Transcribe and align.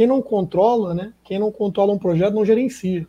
quem 0.00 0.06
não 0.06 0.22
controla, 0.22 0.94
né? 0.94 1.12
Quem 1.22 1.38
não 1.38 1.52
controla 1.52 1.92
um 1.92 1.98
projeto 1.98 2.32
não 2.32 2.42
gerencia. 2.42 3.06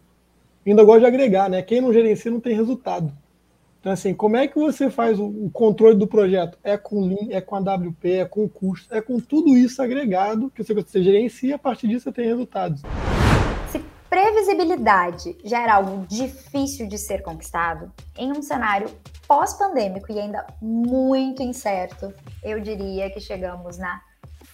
Ainda 0.67 0.83
gosta 0.83 0.99
de 0.99 1.05
agregar, 1.05 1.49
né? 1.49 1.61
Quem 1.61 1.79
não 1.79 1.93
gerencia 1.93 2.29
não 2.29 2.41
tem 2.41 2.53
resultado. 2.53 3.13
Então, 3.79 3.93
assim, 3.93 4.13
como 4.13 4.35
é 4.35 4.45
que 4.45 4.59
você 4.59 4.89
faz 4.89 5.17
o, 5.17 5.49
controle 5.53 5.95
do 5.95 6.05
projeto? 6.05 6.57
É 6.61 6.75
com 6.75 6.99
Lean, 7.05 7.29
é 7.29 7.39
com 7.39 7.55
a 7.55 7.59
WP, 7.59 8.11
é 8.11 8.25
com 8.25 8.45
custo, 8.49 8.93
é 8.93 8.99
com 8.99 9.21
tudo 9.21 9.55
isso 9.55 9.81
agregado 9.81 10.51
que 10.53 10.61
você, 10.61 10.73
você 10.73 11.01
gerencia 11.01 11.51
e 11.51 11.53
a 11.53 11.57
partir 11.57 11.87
disso 11.87 12.03
você 12.03 12.11
tem 12.11 12.25
resultados. 12.25 12.81
Se 13.69 13.79
previsibilidade 14.09 15.37
já 15.45 15.63
era 15.63 15.75
algo 15.75 16.05
difícil 16.07 16.89
de 16.89 16.97
ser 16.97 17.21
conquistado, 17.21 17.89
em 18.17 18.33
um 18.33 18.41
cenário 18.41 18.89
pós-pandêmico 19.25 20.11
e 20.11 20.19
ainda 20.19 20.45
muito 20.61 21.41
incerto, 21.41 22.13
eu 22.43 22.59
diria 22.59 23.09
que 23.09 23.21
chegamos 23.21 23.77
na 23.77 24.01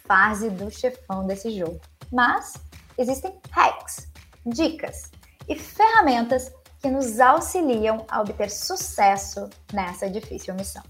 fase 0.08 0.50
do 0.50 0.72
chefão 0.72 1.26
desse 1.28 1.52
jogo. 1.52 1.80
Mas 2.12 2.54
existem 2.98 3.40
hacks, 3.52 4.08
dicas 4.46 5.12
e 5.48 5.56
ferramentas 5.56 6.52
que 6.82 6.90
nos 6.90 7.20
auxiliam 7.20 8.06
a 8.10 8.22
obter 8.22 8.50
sucesso 8.50 9.50
nessa 9.74 10.10
difícil 10.10 10.54
missão. 10.56 10.84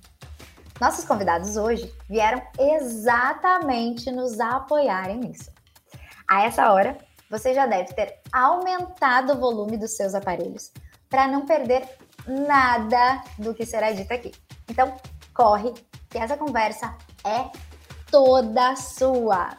Nossos 0.80 1.06
convidados 1.06 1.58
hoje 1.58 1.92
vieram 2.08 2.42
exatamente 2.60 4.12
nos 4.12 4.40
apoiarem 4.40 5.18
nisso. 5.18 5.52
A 6.30 6.44
essa 6.44 6.72
hora, 6.72 6.98
você 7.30 7.54
já 7.54 7.66
deve 7.66 7.94
ter 7.94 8.20
aumentado 8.32 9.34
o 9.34 9.40
volume 9.40 9.78
dos 9.78 9.96
seus 9.96 10.14
aparelhos 10.14 10.72
para 11.10 11.28
não 11.28 11.46
perder 11.46 11.88
nada 12.28 13.24
do 13.40 13.54
que 13.54 13.66
será 13.66 13.92
dito 13.92 14.14
aqui. 14.14 14.32
Então, 14.70 14.96
corre, 15.34 15.74
que 16.10 16.18
essa 16.18 16.38
conversa 16.38 16.96
é 17.26 17.50
toda 18.12 18.76
sua. 18.76 19.50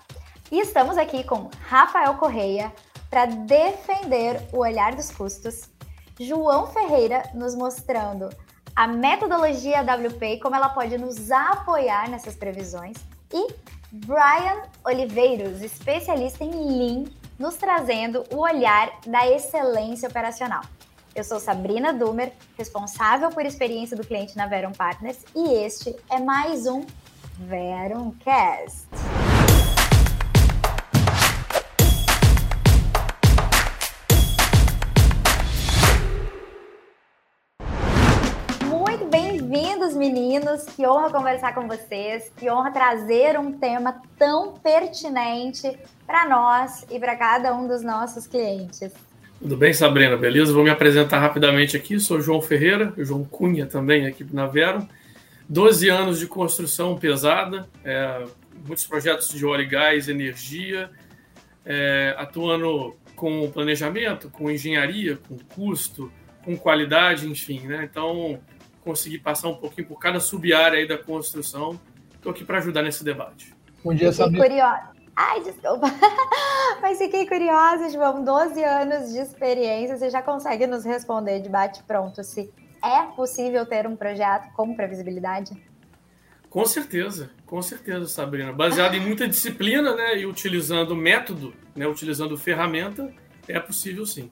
E 0.51 0.61
estamos 0.61 0.97
aqui 0.97 1.23
com 1.25 1.51
Rafael 1.69 2.15
Correia 2.15 2.73
para 3.11 3.27
defender 3.27 4.41
o 4.53 4.59
olhar 4.59 4.95
dos 4.95 5.11
custos 5.11 5.69
João 6.19 6.67
Ferreira 6.67 7.23
nos 7.35 7.55
mostrando 7.55 8.29
a 8.75 8.87
metodologia 8.87 9.83
WP 9.83 10.25
e 10.25 10.41
como 10.41 10.57
ela 10.57 10.69
pode 10.69 10.97
nos 10.99 11.31
apoiar 11.31 12.09
nessas 12.09 12.35
previsões. 12.35 12.97
E 13.33 13.55
Brian 13.91 14.63
Oliveiros, 14.85 15.63
especialista 15.63 16.45
em 16.45 16.51
Lean, 16.51 17.05
nos 17.39 17.57
trazendo 17.57 18.25
o 18.33 18.39
olhar 18.39 18.91
da 19.07 19.29
excelência 19.29 20.09
operacional. 20.09 20.63
Eu 21.15 21.25
sou 21.25 21.41
Sabrina 21.41 21.93
Dumer, 21.93 22.33
responsável 22.57 23.31
por 23.31 23.45
experiência 23.45 23.97
do 23.97 24.07
cliente 24.07 24.37
na 24.37 24.47
Verum 24.47 24.73
Partners, 24.73 25.19
e 25.35 25.55
este 25.55 25.97
é 26.11 26.21
mais 26.21 26.67
um 26.67 26.85
Verum 27.39 28.13
Cast. 28.19 28.89
Bem-vindos, 39.11 39.95
meninos. 39.95 40.65
Que 40.65 40.87
honra 40.87 41.11
conversar 41.11 41.55
com 41.55 41.67
vocês. 41.67 42.31
Que 42.37 42.51
honra 42.51 42.73
trazer 42.73 43.39
um 43.39 43.53
tema 43.53 44.03
tão 44.19 44.55
pertinente 44.55 45.79
para 46.07 46.29
nós 46.29 46.85
e 46.91 46.99
para 46.99 47.17
cada 47.17 47.55
um 47.55 47.67
dos 47.67 47.83
nossos 47.83 48.27
clientes. 48.27 48.93
Tudo 49.41 49.57
bem, 49.57 49.73
Sabrina? 49.73 50.17
Beleza? 50.17 50.53
Vou 50.53 50.65
me 50.65 50.71
apresentar 50.71 51.21
rapidamente 51.21 51.77
aqui. 51.77 52.01
Sou 52.01 52.21
João 52.21 52.43
Ferreira, 52.43 52.93
João 52.99 53.25
Cunha 53.25 53.67
também 53.67 54.07
aqui 54.07 54.27
na 54.33 54.47
Vero. 54.47 54.87
12 55.49 55.89
anos 55.89 56.19
de 56.19 56.27
construção 56.27 56.97
pesada, 56.97 57.69
é, 57.83 58.25
muitos 58.67 58.87
projetos 58.87 59.31
de 59.31 59.45
óleo 59.47 59.63
e 59.63 59.67
gás, 59.67 60.09
energia, 60.09 60.91
é, 61.65 62.15
atuando 62.19 62.97
com 63.17 63.51
planejamento, 63.51 64.31
com 64.31 64.51
engenharia, 64.51 65.19
com 65.29 65.39
custo, 65.55 66.13
com 66.45 66.57
qualidade, 66.57 67.29
enfim, 67.29 67.67
né? 67.67 67.89
Então, 67.91 68.41
conseguir 68.85 69.19
passar 69.19 69.49
um 69.49 69.57
pouquinho 69.57 69.89
por 69.89 69.99
cada 69.99 70.21
sub-área 70.21 70.79
aí 70.79 70.87
da 70.87 70.99
construção. 70.99 71.81
Estou 72.15 72.33
aqui 72.33 72.45
para 72.45 72.59
ajudar 72.59 72.83
nesse 72.83 73.03
debate. 73.03 73.55
Bom 73.85 73.95
dia, 73.95 74.13
Sabrina. 74.13 74.45
curiosa. 74.45 74.91
Ai, 75.17 75.43
desculpa. 75.43 75.87
Mas 76.81 76.99
fiquei 76.99 77.27
curiosa, 77.27 77.91
João. 77.91 78.23
12 78.25 78.63
anos 78.63 79.13
de 79.13 79.19
experiência, 79.19 79.97
você 79.97 80.11
já 80.11 80.23
consegue 80.23 80.67
nos 80.67 80.85
responder 80.85 81.41
de 81.41 81.49
bate-pronto 81.49 82.23
se 82.23 82.51
é 82.83 83.03
possível 83.15 83.65
ter 83.67 83.87
um 83.87 83.97
projeto 83.97 84.53
com 84.55 84.75
previsibilidade? 84.75 85.51
Com 86.51 86.65
certeza, 86.65 87.31
com 87.45 87.61
certeza, 87.61 88.07
Sabrina. 88.07 88.53
Baseado 88.53 88.95
em 88.95 89.01
muita 89.01 89.29
disciplina, 89.29 89.95
né, 89.95 90.19
e 90.19 90.27
utilizando 90.27 90.97
método, 90.97 91.53
né, 91.77 91.87
utilizando 91.87 92.37
ferramenta, 92.39 93.13
é 93.47 93.61
possível 93.61 94.07
sim. 94.07 94.31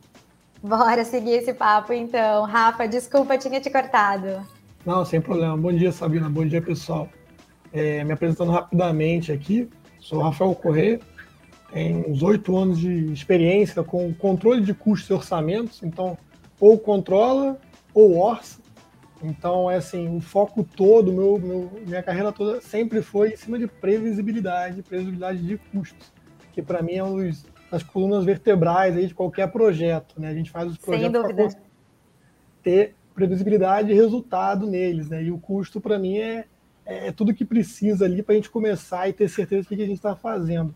Bora 0.63 1.05
seguir 1.05 1.33
esse 1.33 1.53
papo 1.53 1.93
então. 1.93 2.45
Rafa, 2.45 2.89
desculpa, 2.89 3.37
tinha 3.37 3.61
te 3.61 3.71
cortado. 3.71 4.47
Não, 4.85 5.05
sem 5.05 5.21
problema. 5.21 5.57
Bom 5.57 5.73
dia, 5.73 5.93
Sabina. 5.93 6.29
Bom 6.29 6.47
dia, 6.47 6.63
pessoal. 6.63 7.09
É, 7.73 8.03
me 8.05 8.13
apresentando 8.13 8.53
rapidamente 8.53 9.31
aqui, 9.31 9.69
sou 10.01 10.23
Rafael 10.23 10.55
Corrêa, 10.55 10.99
tenho 11.73 12.09
uns 12.11 12.23
oito 12.23 12.57
anos 12.57 12.79
de 12.79 13.13
experiência 13.13 13.83
com 13.83 14.15
controle 14.15 14.63
de 14.63 14.73
custos 14.73 15.11
e 15.11 15.13
orçamentos, 15.13 15.83
então 15.83 16.17
ou 16.59 16.79
controla 16.79 17.59
ou 17.97 18.19
orça. 18.19 18.61
Então, 19.23 19.71
é 19.71 19.77
assim, 19.77 20.15
o 20.15 20.21
foco 20.21 20.63
todo, 20.63 21.11
meu, 21.11 21.39
meu, 21.39 21.73
minha 21.87 22.03
carreira 22.03 22.31
toda 22.31 22.61
sempre 22.61 23.01
foi 23.01 23.33
em 23.33 23.37
cima 23.37 23.59
de 23.59 23.67
previsibilidade, 23.67 24.83
previsibilidade 24.83 25.43
de 25.43 25.57
custos, 25.57 26.13
que 26.53 26.61
para 26.61 26.83
mim 26.83 26.97
é 26.97 27.03
um 27.03 27.17
dos 27.17 27.47
as 27.73 27.83
colunas 27.83 28.25
vertebrais 28.25 28.97
aí 28.97 29.09
de 29.09 29.15
qualquer 29.15 29.51
projeto, 29.51 30.21
né? 30.21 30.29
A 30.29 30.35
gente 30.35 30.53
faz 30.53 30.71
os 30.71 30.79
projetos 30.79 31.21
para 31.21 31.49
ter 32.63 32.95
previsibilidade 33.13 33.91
e 33.91 33.95
resultado 33.95 34.69
neles, 34.69 35.09
né? 35.09 35.25
E 35.25 35.33
o 35.33 35.39
custo 35.39 35.81
para 35.81 35.99
mim 35.99 36.19
é, 36.19 36.45
é, 36.85 37.11
tudo 37.11 37.35
que 37.35 37.45
precisa 37.45 38.05
ali 38.05 38.23
para 38.23 38.35
a 38.35 38.37
gente 38.37 38.51
começar 38.51 39.09
e 39.09 39.13
ter 39.13 39.29
certeza 39.29 39.63
do 39.63 39.69
que 39.69 39.75
a 39.75 39.87
gente 39.87 39.97
está 39.97 40.15
fazendo. 40.15 40.73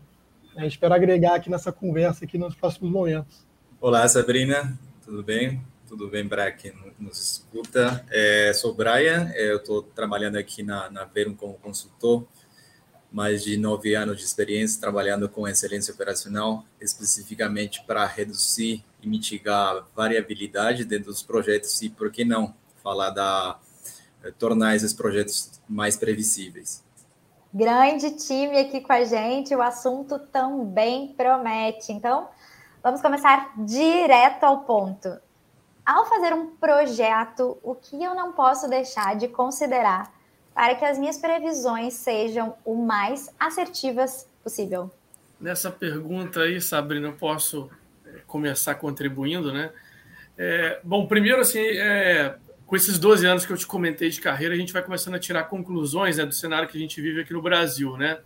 É, 0.57 0.67
espero 0.67 0.93
agregar 0.93 1.35
aqui 1.35 1.49
nessa 1.49 1.71
conversa 1.71 2.25
aqui 2.25 2.37
nos 2.37 2.55
próximos 2.55 2.91
momentos. 2.91 3.47
Olá, 3.79 4.05
Sabrina, 4.07 4.77
tudo 5.05 5.23
bem? 5.23 5.61
Tudo 5.91 6.07
bem 6.07 6.25
para 6.25 6.55
nos 6.97 7.19
escuta? 7.19 8.05
É, 8.09 8.53
sou 8.53 8.73
Brian, 8.73 9.29
é, 9.33 9.51
eu 9.51 9.57
estou 9.57 9.83
trabalhando 9.83 10.37
aqui 10.37 10.63
na, 10.63 10.89
na 10.89 11.03
Verum 11.03 11.35
como 11.35 11.55
consultor 11.55 12.25
mais 13.11 13.43
de 13.43 13.57
nove 13.57 13.93
anos 13.93 14.17
de 14.17 14.23
experiência 14.23 14.79
trabalhando 14.79 15.27
com 15.27 15.45
excelência 15.45 15.93
operacional, 15.93 16.63
especificamente 16.79 17.83
para 17.83 18.05
reduzir 18.05 18.85
e 19.01 19.09
mitigar 19.09 19.75
a 19.75 19.83
variabilidade 19.93 20.85
dentro 20.85 21.07
dos 21.07 21.21
projetos 21.21 21.81
e, 21.81 21.89
por 21.89 22.09
que 22.09 22.23
não, 22.23 22.55
falar 22.81 23.09
da 23.09 23.59
eh, 24.23 24.31
tornar 24.39 24.77
esses 24.77 24.93
projetos 24.93 25.61
mais 25.67 25.97
previsíveis. 25.97 26.81
Grande 27.53 28.11
time 28.11 28.57
aqui 28.59 28.79
com 28.79 28.93
a 28.93 29.03
gente, 29.03 29.53
o 29.53 29.61
assunto 29.61 30.17
também 30.17 31.09
promete. 31.17 31.91
Então, 31.91 32.29
vamos 32.81 33.01
começar 33.01 33.51
direto 33.57 34.45
ao 34.45 34.61
ponto. 34.61 35.19
Ao 35.91 36.05
fazer 36.05 36.33
um 36.33 36.47
projeto, 36.55 37.57
o 37.61 37.75
que 37.75 38.01
eu 38.01 38.15
não 38.15 38.31
posso 38.31 38.69
deixar 38.69 39.13
de 39.13 39.27
considerar 39.27 40.09
para 40.53 40.73
que 40.73 40.85
as 40.85 40.97
minhas 40.97 41.17
previsões 41.17 41.95
sejam 41.95 42.55
o 42.63 42.75
mais 42.75 43.29
assertivas 43.37 44.25
possível? 44.41 44.89
Nessa 45.37 45.69
pergunta 45.69 46.43
aí, 46.43 46.61
Sabrina, 46.61 47.09
eu 47.09 47.13
posso 47.13 47.69
é, 48.05 48.21
começar 48.25 48.75
contribuindo, 48.75 49.51
né? 49.51 49.69
É, 50.37 50.79
bom, 50.81 51.05
primeiro, 51.07 51.41
assim, 51.41 51.59
é, 51.59 52.37
com 52.65 52.73
esses 52.77 52.97
12 52.97 53.25
anos 53.25 53.45
que 53.45 53.51
eu 53.51 53.57
te 53.57 53.67
comentei 53.67 54.09
de 54.09 54.21
carreira, 54.21 54.53
a 54.53 54.57
gente 54.57 54.71
vai 54.71 54.81
começando 54.81 55.15
a 55.15 55.19
tirar 55.19 55.43
conclusões 55.43 56.15
né, 56.15 56.25
do 56.25 56.33
cenário 56.33 56.69
que 56.69 56.77
a 56.77 56.79
gente 56.79 57.01
vive 57.01 57.19
aqui 57.19 57.33
no 57.33 57.41
Brasil, 57.41 57.97
né? 57.97 58.21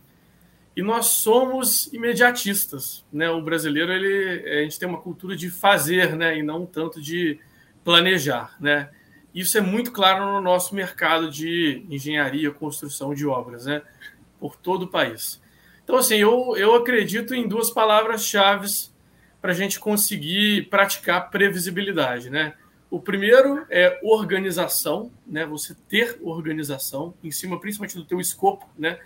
E 0.75 0.83
nós 0.83 1.07
somos 1.07 1.91
imediatistas, 1.91 3.03
né? 3.11 3.27
O 3.31 3.41
brasileiro, 3.41 3.91
ele, 3.91 4.47
a 4.47 4.61
gente 4.61 4.77
tem 4.77 4.87
uma 4.87 5.01
cultura 5.01 5.35
de 5.35 5.49
fazer, 5.49 6.15
né? 6.15 6.37
E 6.37 6.43
não 6.43 6.63
tanto 6.63 7.01
de 7.01 7.39
planejar, 7.85 8.57
né? 8.59 8.89
Isso 9.33 9.57
é 9.57 9.61
muito 9.61 9.91
claro 9.91 10.25
no 10.25 10.41
nosso 10.41 10.73
mercado 10.73 11.29
de 11.29 11.85
engenharia, 11.89 12.51
construção 12.51 13.13
de 13.13 13.25
obras, 13.27 13.65
né? 13.65 13.83
Por 14.39 14.55
todo 14.55 14.83
o 14.83 14.87
país. 14.87 15.41
Então, 15.83 15.95
assim, 15.95 16.15
eu, 16.15 16.55
eu 16.57 16.73
acredito 16.73 17.35
em 17.35 17.47
duas 17.47 17.69
palavras-chave 17.69 18.67
para 19.39 19.51
a 19.51 19.55
gente 19.55 19.79
conseguir 19.79 20.67
praticar 20.69 21.29
previsibilidade, 21.29 22.29
né? 22.29 22.55
O 22.89 22.99
primeiro 22.99 23.65
é 23.69 23.99
organização, 24.01 25.11
né? 25.27 25.45
Você 25.45 25.75
ter 25.87 26.17
organização 26.23 27.13
em 27.23 27.29
cima, 27.29 27.59
principalmente 27.59 27.95
do 27.95 28.05
teu 28.05 28.19
escopo, 28.19 28.67
né? 28.77 28.97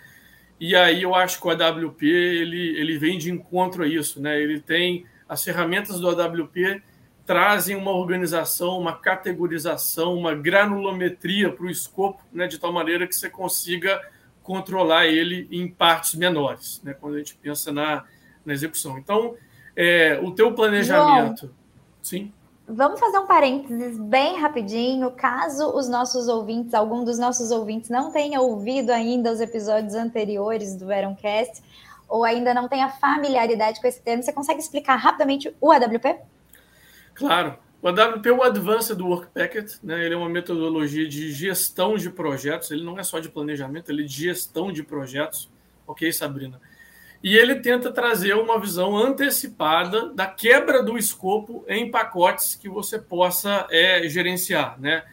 E 0.58 0.74
aí 0.74 1.02
eu 1.02 1.14
acho 1.14 1.40
que 1.40 1.46
o 1.46 1.50
AWP 1.50 2.06
ele, 2.06 2.78
ele 2.78 2.98
vem 2.98 3.18
de 3.18 3.30
encontro 3.30 3.82
a 3.82 3.86
isso, 3.86 4.20
né? 4.22 4.40
Ele 4.40 4.60
tem 4.60 5.04
as 5.28 5.44
ferramentas 5.44 6.00
do 6.00 6.08
AWP 6.08 6.82
trazem 7.30 7.76
uma 7.76 7.92
organização, 7.92 8.76
uma 8.76 8.92
categorização, 8.92 10.16
uma 10.16 10.34
granulometria 10.34 11.48
para 11.52 11.64
o 11.64 11.70
escopo, 11.70 12.20
né, 12.32 12.48
de 12.48 12.58
tal 12.58 12.72
maneira 12.72 13.06
que 13.06 13.14
você 13.14 13.30
consiga 13.30 14.02
controlar 14.42 15.06
ele 15.06 15.46
em 15.48 15.68
partes 15.68 16.16
menores. 16.16 16.80
Né? 16.82 16.92
Quando 16.92 17.14
a 17.14 17.18
gente 17.18 17.36
pensa 17.36 17.70
na, 17.70 18.02
na 18.44 18.52
execução. 18.52 18.98
Então, 18.98 19.36
é, 19.76 20.18
o 20.20 20.32
teu 20.32 20.52
planejamento. 20.52 21.42
João, 21.42 21.54
sim. 22.02 22.32
Vamos 22.66 22.98
fazer 22.98 23.20
um 23.20 23.26
parênteses 23.28 23.96
bem 23.96 24.40
rapidinho, 24.40 25.08
caso 25.12 25.70
os 25.70 25.88
nossos 25.88 26.26
ouvintes, 26.26 26.74
algum 26.74 27.04
dos 27.04 27.16
nossos 27.16 27.52
ouvintes 27.52 27.90
não 27.90 28.10
tenha 28.10 28.40
ouvido 28.40 28.90
ainda 28.90 29.30
os 29.30 29.40
episódios 29.40 29.94
anteriores 29.94 30.74
do 30.74 30.84
Veroncast, 30.84 31.62
ou 32.08 32.24
ainda 32.24 32.52
não 32.52 32.68
tenha 32.68 32.88
familiaridade 32.88 33.80
com 33.80 33.86
esse 33.86 34.02
termo, 34.02 34.20
você 34.20 34.32
consegue 34.32 34.58
explicar 34.58 34.96
rapidamente 34.96 35.54
o 35.60 35.70
AWP? 35.70 36.18
Claro. 37.20 37.58
O 37.82 37.88
AWP 37.88 38.28
é 38.28 38.32
o 38.32 38.42
Advanced 38.42 39.00
Work 39.00 39.28
Packet, 39.32 39.74
né? 39.82 40.04
ele 40.04 40.14
é 40.14 40.16
uma 40.16 40.28
metodologia 40.28 41.08
de 41.08 41.32
gestão 41.32 41.96
de 41.96 42.10
projetos, 42.10 42.70
ele 42.70 42.84
não 42.84 42.98
é 42.98 43.02
só 43.02 43.20
de 43.20 43.28
planejamento, 43.30 43.90
ele 43.90 44.02
é 44.02 44.06
de 44.06 44.12
gestão 44.12 44.70
de 44.70 44.82
projetos, 44.82 45.50
ok, 45.86 46.12
Sabrina? 46.12 46.60
E 47.22 47.36
ele 47.36 47.56
tenta 47.56 47.90
trazer 47.92 48.34
uma 48.34 48.58
visão 48.58 48.96
antecipada 48.96 50.10
da 50.10 50.26
quebra 50.26 50.82
do 50.82 50.96
escopo 50.98 51.64
em 51.68 51.90
pacotes 51.90 52.54
que 52.54 52.68
você 52.68 52.98
possa 52.98 53.66
é, 53.70 54.06
gerenciar, 54.08 54.80
né? 54.80 55.04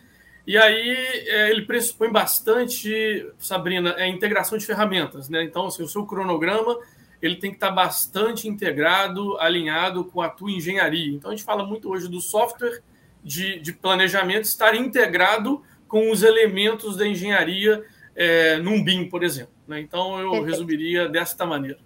E 0.46 0.58
aí 0.58 0.90
é, 1.28 1.50
ele 1.50 1.66
pressupõe 1.66 2.10
bastante, 2.10 3.30
Sabrina, 3.38 3.96
a 3.96 4.02
é, 4.02 4.08
integração 4.08 4.58
de 4.58 4.66
ferramentas, 4.66 5.28
né? 5.28 5.44
Então, 5.44 5.68
assim, 5.68 5.84
o 5.84 5.88
seu 5.88 6.06
cronograma 6.06 6.78
ele 7.22 7.36
tem 7.36 7.50
que 7.50 7.58
estar 7.58 7.72
bastante 7.72 8.48
integrado, 8.48 9.38
alinhado 9.40 10.06
com 10.06 10.22
a 10.22 10.30
tua 10.30 10.52
engenharia. 10.52 11.14
Então, 11.14 11.32
a 11.32 11.36
gente 11.36 11.46
fala 11.46 11.66
muito 11.66 11.90
hoje 11.90 12.08
do 12.08 12.22
software 12.22 12.82
de, 13.24 13.60
de 13.60 13.74
planejamento 13.74 14.46
estar 14.46 14.76
integrado 14.76 15.62
com 15.88 16.12
os 16.12 16.24
elementos 16.24 16.96
da 16.96 17.08
engenharia 17.08 17.84
é, 18.16 18.58
num 18.58 18.84
BIM, 18.84 19.10
por 19.10 19.24
exemplo. 19.24 19.54
Né? 19.68 19.80
Então, 19.80 20.20
eu 20.20 20.32
Perfeito. 20.32 20.52
resumiria 20.52 21.10
desta 21.10 21.46
maneira. 21.46 21.80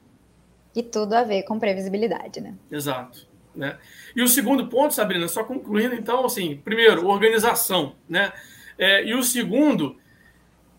E 0.75 0.83
tudo 0.83 1.13
a 1.13 1.23
ver 1.23 1.43
com 1.43 1.59
previsibilidade, 1.59 2.39
né? 2.39 2.55
Exato. 2.71 3.27
Né? 3.55 3.77
E 4.15 4.21
o 4.21 4.27
segundo 4.27 4.67
ponto, 4.67 4.93
Sabrina, 4.93 5.27
só 5.27 5.43
concluindo, 5.43 5.95
então, 5.95 6.25
assim, 6.25 6.57
primeiro, 6.63 7.07
organização, 7.07 7.95
né? 8.07 8.31
É, 8.77 9.05
e 9.05 9.13
o 9.13 9.23
segundo, 9.23 9.97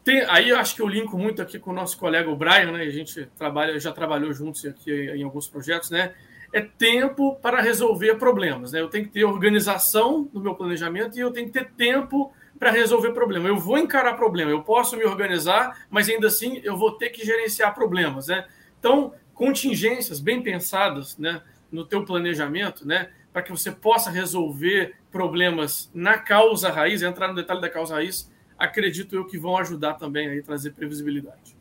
tem, 0.04 0.22
aí 0.28 0.48
eu 0.48 0.58
acho 0.58 0.74
que 0.74 0.82
eu 0.82 0.88
linko 0.88 1.16
muito 1.16 1.40
aqui 1.40 1.58
com 1.58 1.70
o 1.70 1.74
nosso 1.74 1.96
colega 1.98 2.28
o 2.28 2.36
Brian, 2.36 2.72
né? 2.72 2.82
A 2.82 2.90
gente 2.90 3.26
trabalha, 3.36 3.78
já 3.78 3.92
trabalhou 3.92 4.32
juntos 4.32 4.64
aqui 4.64 4.90
em 4.90 5.22
alguns 5.22 5.46
projetos, 5.48 5.90
né? 5.90 6.14
É 6.52 6.60
tempo 6.60 7.36
para 7.36 7.60
resolver 7.60 8.16
problemas, 8.16 8.72
né? 8.72 8.80
Eu 8.80 8.88
tenho 8.88 9.06
que 9.06 9.12
ter 9.12 9.24
organização 9.24 10.28
no 10.32 10.40
meu 10.40 10.54
planejamento 10.54 11.16
e 11.16 11.20
eu 11.20 11.30
tenho 11.30 11.46
que 11.46 11.52
ter 11.52 11.70
tempo 11.70 12.32
para 12.58 12.70
resolver 12.70 13.12
problema. 13.12 13.48
Eu 13.48 13.58
vou 13.58 13.78
encarar 13.78 14.14
problema, 14.14 14.50
eu 14.50 14.62
posso 14.62 14.96
me 14.96 15.04
organizar, 15.04 15.86
mas 15.88 16.08
ainda 16.08 16.26
assim 16.26 16.60
eu 16.64 16.76
vou 16.76 16.92
ter 16.92 17.10
que 17.10 17.24
gerenciar 17.24 17.74
problemas, 17.74 18.26
né? 18.26 18.46
Então, 18.78 19.14
contingências 19.34 20.20
bem 20.20 20.42
pensadas, 20.42 21.16
né, 21.16 21.42
no 21.70 21.84
teu 21.84 22.04
planejamento, 22.04 22.86
né, 22.86 23.10
para 23.32 23.42
que 23.42 23.50
você 23.50 23.70
possa 23.70 24.10
resolver 24.10 24.94
problemas 25.10 25.90
na 25.94 26.18
causa 26.18 26.70
raiz, 26.70 27.02
entrar 27.02 27.28
no 27.28 27.34
detalhe 27.34 27.60
da 27.60 27.68
causa 27.68 27.94
raiz, 27.94 28.30
acredito 28.62 29.16
eu 29.16 29.26
que 29.26 29.36
vão 29.36 29.56
ajudar 29.56 29.94
também 29.94 30.38
a 30.38 30.42
trazer 30.42 30.70
previsibilidade. 30.70 31.56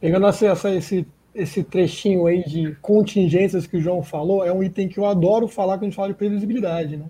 Pegando 0.00 0.28
essa, 0.28 0.70
esse, 0.72 1.06
esse 1.34 1.64
trechinho 1.64 2.26
aí 2.26 2.44
de 2.44 2.76
contingências 2.80 3.66
que 3.66 3.76
o 3.76 3.80
João 3.80 4.04
falou, 4.04 4.44
é 4.44 4.52
um 4.52 4.62
item 4.62 4.88
que 4.88 4.98
eu 4.98 5.04
adoro 5.04 5.48
falar 5.48 5.74
quando 5.74 5.82
a 5.82 5.86
gente 5.86 5.96
fala 5.96 6.08
de 6.08 6.14
previsibilidade. 6.14 6.96
Né? 6.96 7.06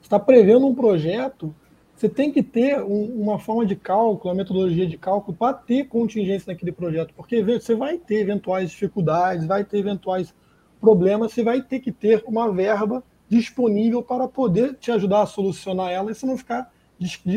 Você 0.00 0.06
está 0.06 0.18
prevendo 0.20 0.64
um 0.64 0.74
projeto, 0.74 1.52
você 1.96 2.08
tem 2.08 2.30
que 2.30 2.40
ter 2.40 2.80
um, 2.80 3.22
uma 3.22 3.40
forma 3.40 3.66
de 3.66 3.74
cálculo, 3.74 4.32
uma 4.32 4.36
metodologia 4.36 4.86
de 4.86 4.96
cálculo 4.96 5.36
para 5.36 5.54
ter 5.54 5.88
contingência 5.88 6.52
naquele 6.52 6.70
projeto, 6.70 7.12
porque 7.16 7.42
você 7.42 7.74
vai 7.74 7.98
ter 7.98 8.20
eventuais 8.20 8.70
dificuldades, 8.70 9.44
vai 9.44 9.64
ter 9.64 9.78
eventuais 9.78 10.32
problemas, 10.80 11.32
você 11.32 11.42
vai 11.42 11.62
ter 11.62 11.80
que 11.80 11.90
ter 11.90 12.22
uma 12.28 12.52
verba 12.52 13.02
disponível 13.28 14.04
para 14.04 14.28
poder 14.28 14.74
te 14.74 14.92
ajudar 14.92 15.22
a 15.22 15.26
solucionar 15.26 15.90
ela 15.90 16.12
e 16.12 16.14
você 16.14 16.26
não 16.26 16.38
ficar 16.38 16.71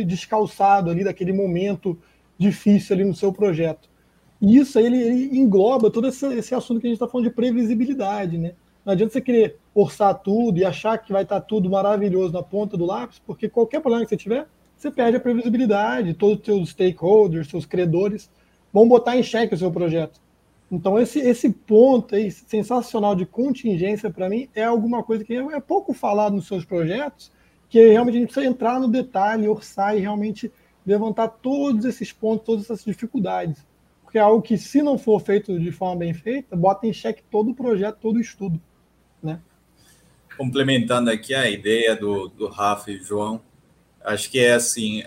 descalçado 0.05 0.89
ali 0.89 1.03
daquele 1.03 1.33
momento 1.33 1.97
difícil 2.37 2.95
ali 2.95 3.03
no 3.05 3.13
seu 3.13 3.31
projeto. 3.31 3.89
E 4.41 4.57
isso 4.57 4.77
ele, 4.79 5.01
ele 5.01 5.37
engloba 5.37 5.89
todo 5.89 6.07
esse, 6.07 6.25
esse, 6.33 6.53
assunto 6.53 6.79
que 6.79 6.87
a 6.87 6.89
gente 6.89 6.97
está 6.97 7.07
falando 7.07 7.27
de 7.27 7.33
previsibilidade, 7.33 8.37
né? 8.37 8.53
Não 8.83 8.93
adianta 8.93 9.13
você 9.13 9.21
querer 9.21 9.57
orçar 9.73 10.13
tudo 10.15 10.59
e 10.59 10.65
achar 10.65 10.97
que 10.97 11.11
vai 11.11 11.23
estar 11.23 11.39
tá 11.39 11.45
tudo 11.45 11.69
maravilhoso 11.69 12.33
na 12.33 12.43
ponta 12.43 12.77
do 12.77 12.85
lápis, 12.85 13.19
porque 13.25 13.49
qualquer 13.49 13.79
problema 13.79 14.05
que 14.05 14.09
você 14.09 14.17
tiver, 14.17 14.47
você 14.77 14.91
perde 14.91 15.17
a 15.17 15.19
previsibilidade, 15.19 16.13
todos 16.13 16.39
os 16.39 16.45
seus 16.45 16.69
stakeholders, 16.69 17.47
seus 17.47 17.65
credores 17.65 18.29
vão 18.71 18.87
botar 18.87 19.17
em 19.17 19.23
xeque 19.23 19.55
o 19.55 19.57
seu 19.57 19.71
projeto. 19.71 20.19
Então 20.71 20.99
esse, 20.99 21.19
esse 21.19 21.49
ponto 21.49 22.15
aí, 22.15 22.29
sensacional 22.29 23.15
de 23.15 23.25
contingência 23.25 24.09
para 24.09 24.29
mim 24.29 24.49
é 24.53 24.63
alguma 24.63 25.01
coisa 25.01 25.23
que 25.23 25.33
é 25.33 25.59
pouco 25.59 25.93
falado 25.93 26.35
nos 26.35 26.47
seus 26.47 26.65
projetos 26.65 27.31
que 27.69 27.89
realmente 27.89 28.17
a 28.17 28.19
gente 28.19 28.31
precisa 28.31 28.47
entrar 28.47 28.79
no 28.79 28.87
detalhe, 28.87 29.47
orçar 29.47 29.97
e 29.97 29.99
realmente 29.99 30.51
levantar 30.85 31.27
todos 31.27 31.85
esses 31.85 32.11
pontos, 32.11 32.45
todas 32.45 32.65
essas 32.65 32.83
dificuldades. 32.83 33.65
Porque 34.03 34.17
é 34.17 34.21
algo 34.21 34.41
que, 34.41 34.57
se 34.57 34.81
não 34.81 34.97
for 34.97 35.19
feito 35.19 35.59
de 35.59 35.71
forma 35.71 35.97
bem 35.97 36.13
feita, 36.13 36.55
bota 36.55 36.85
em 36.85 36.93
xeque 36.93 37.23
todo 37.29 37.51
o 37.51 37.55
projeto, 37.55 37.97
todo 37.99 38.17
o 38.17 38.21
estudo. 38.21 38.61
Né? 39.21 39.39
Complementando 40.37 41.09
aqui 41.09 41.33
a 41.33 41.49
ideia 41.49 41.95
do, 41.95 42.27
do 42.27 42.47
Rafa 42.47 42.91
e 42.91 42.97
João, 42.97 43.41
acho 44.03 44.29
que 44.29 44.39
é 44.39 44.53
assim, 44.53 45.01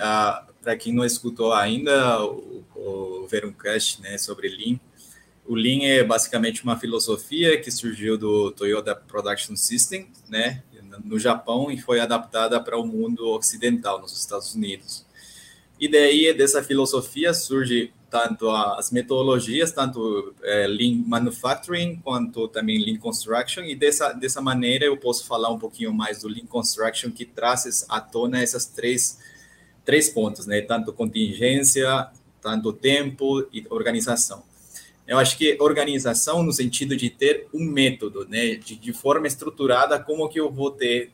para 0.62 0.76
quem 0.76 0.92
não 0.92 1.04
escutou 1.04 1.52
ainda 1.52 2.24
o, 2.24 2.64
o 2.74 3.26
Veruncast 3.28 4.02
né, 4.02 4.18
sobre 4.18 4.48
Lean, 4.48 4.78
o 5.48 5.54
Lean 5.54 5.82
é 5.82 6.04
basicamente 6.04 6.62
uma 6.62 6.78
filosofia 6.78 7.58
que 7.58 7.70
surgiu 7.70 8.18
do 8.18 8.50
Toyota 8.50 8.94
Production 8.94 9.56
System, 9.56 10.06
né? 10.28 10.62
No 11.04 11.18
Japão 11.18 11.70
e 11.70 11.78
foi 11.78 12.00
adaptada 12.00 12.60
para 12.60 12.78
o 12.78 12.86
mundo 12.86 13.28
ocidental, 13.30 14.00
nos 14.00 14.18
Estados 14.18 14.54
Unidos. 14.54 15.06
E 15.80 15.88
daí, 15.88 16.32
dessa 16.34 16.62
filosofia, 16.62 17.32
surge 17.32 17.92
tanto 18.10 18.50
as 18.50 18.90
metodologias, 18.90 19.70
tanto 19.70 20.34
é, 20.42 20.66
Lean 20.66 21.02
Manufacturing, 21.06 22.00
quanto 22.02 22.48
também 22.48 22.82
Lean 22.82 22.96
Construction, 22.96 23.62
e 23.62 23.76
dessa, 23.76 24.12
dessa 24.12 24.40
maneira 24.40 24.86
eu 24.86 24.96
posso 24.96 25.26
falar 25.26 25.50
um 25.50 25.58
pouquinho 25.58 25.92
mais 25.92 26.22
do 26.22 26.28
Lean 26.28 26.46
Construction, 26.46 27.10
que 27.10 27.24
traz 27.24 27.84
à 27.88 28.00
tona 28.00 28.42
essas 28.42 28.64
três, 28.66 29.18
três 29.84 30.08
pontos, 30.08 30.46
né? 30.46 30.60
tanto 30.62 30.92
contingência, 30.92 32.08
tanto 32.40 32.72
tempo 32.72 33.46
e 33.52 33.66
organização. 33.68 34.47
Eu 35.08 35.18
acho 35.18 35.38
que 35.38 35.56
organização 35.58 36.42
no 36.42 36.52
sentido 36.52 36.94
de 36.94 37.08
ter 37.08 37.48
um 37.54 37.64
método, 37.64 38.28
né, 38.28 38.56
de, 38.56 38.76
de 38.76 38.92
forma 38.92 39.26
estruturada, 39.26 39.98
como 39.98 40.28
que 40.28 40.38
eu 40.38 40.52
vou 40.52 40.70
ter 40.70 41.10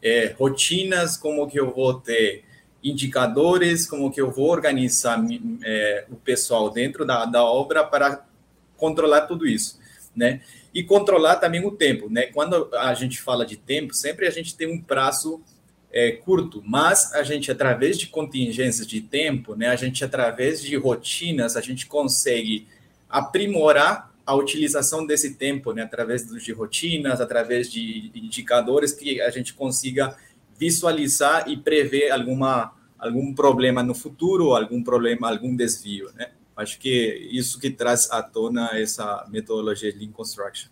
é, 0.00 0.32
rotinas, 0.38 1.16
como 1.16 1.48
que 1.48 1.58
eu 1.58 1.74
vou 1.74 1.94
ter 1.94 2.44
indicadores, 2.82 3.86
como 3.86 4.12
que 4.12 4.20
eu 4.20 4.30
vou 4.30 4.50
organizar 4.50 5.20
é, 5.64 6.04
o 6.10 6.14
pessoal 6.14 6.70
dentro 6.70 7.04
da, 7.04 7.24
da 7.24 7.42
obra 7.42 7.82
para 7.82 8.24
controlar 8.76 9.22
tudo 9.22 9.48
isso, 9.48 9.80
né? 10.14 10.42
E 10.72 10.84
controlar 10.84 11.36
também 11.36 11.64
o 11.64 11.72
tempo, 11.72 12.08
né? 12.10 12.26
Quando 12.26 12.68
a 12.74 12.94
gente 12.94 13.20
fala 13.20 13.44
de 13.46 13.56
tempo, 13.56 13.94
sempre 13.94 14.26
a 14.26 14.30
gente 14.30 14.54
tem 14.54 14.68
um 14.70 14.80
prazo 14.80 15.42
é, 15.90 16.12
curto, 16.12 16.62
mas 16.66 17.12
a 17.14 17.22
gente, 17.22 17.50
através 17.50 17.98
de 17.98 18.08
contingências 18.08 18.86
de 18.86 19.00
tempo, 19.00 19.56
né? 19.56 19.68
A 19.68 19.76
gente, 19.76 20.04
através 20.04 20.62
de 20.62 20.76
rotinas, 20.76 21.56
a 21.56 21.60
gente 21.60 21.86
consegue 21.86 22.68
aprimorar 23.08 24.12
a 24.26 24.34
utilização 24.34 25.06
desse 25.06 25.34
tempo, 25.34 25.72
né, 25.72 25.82
através 25.82 26.26
de 26.26 26.52
rotinas, 26.52 27.20
através 27.20 27.70
de 27.70 28.10
indicadores 28.14 28.92
que 28.92 29.20
a 29.20 29.30
gente 29.30 29.52
consiga 29.52 30.16
visualizar 30.58 31.48
e 31.48 31.56
prever 31.56 32.10
alguma 32.10 32.72
algum 32.98 33.34
problema 33.34 33.82
no 33.82 33.94
futuro, 33.94 34.54
algum 34.54 34.82
problema, 34.82 35.28
algum 35.28 35.54
desvio, 35.54 36.10
né? 36.14 36.30
Acho 36.56 36.78
que 36.78 37.28
isso 37.30 37.60
que 37.60 37.70
traz 37.70 38.10
à 38.10 38.22
tona 38.22 38.70
essa 38.72 39.26
metodologia 39.28 39.92
de 39.92 39.98
Lean 39.98 40.12
Construction. 40.12 40.70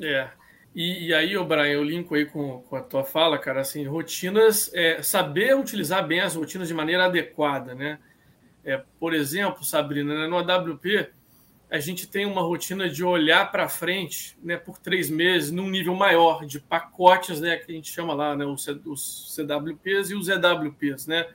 É. 0.00 0.30
E, 0.74 1.08
e 1.08 1.14
aí, 1.14 1.36
o 1.36 1.44
Brian, 1.44 1.66
eu 1.66 1.84
linko 1.84 2.14
aí 2.14 2.26
com, 2.26 2.62
com 2.62 2.76
a 2.76 2.80
tua 2.80 3.04
fala, 3.04 3.38
cara, 3.38 3.60
assim, 3.60 3.84
rotinas, 3.84 4.70
é, 4.72 5.02
saber 5.02 5.56
utilizar 5.56 6.06
bem 6.06 6.20
as 6.20 6.34
rotinas 6.34 6.68
de 6.68 6.74
maneira 6.74 7.06
adequada, 7.06 7.74
né? 7.74 7.98
É, 8.64 8.82
por 8.98 9.14
exemplo, 9.14 9.64
Sabrina, 9.64 10.14
né, 10.14 10.26
no 10.26 10.38
AWP, 10.38 11.08
a 11.70 11.78
gente 11.78 12.08
tem 12.08 12.26
uma 12.26 12.42
rotina 12.42 12.88
de 12.88 13.04
olhar 13.04 13.50
para 13.52 13.68
frente 13.68 14.36
né, 14.42 14.56
por 14.56 14.76
três 14.76 15.08
meses 15.08 15.52
num 15.52 15.70
nível 15.70 15.94
maior 15.94 16.44
de 16.44 16.58
pacotes, 16.58 17.40
né, 17.40 17.56
que 17.56 17.70
a 17.70 17.74
gente 17.74 17.90
chama 17.90 18.12
lá 18.12 18.34
né, 18.36 18.44
os, 18.44 19.34
CWPs 19.36 20.10
e 20.10 20.14
os 20.16 20.28
EWPs, 20.28 21.06
né? 21.06 21.28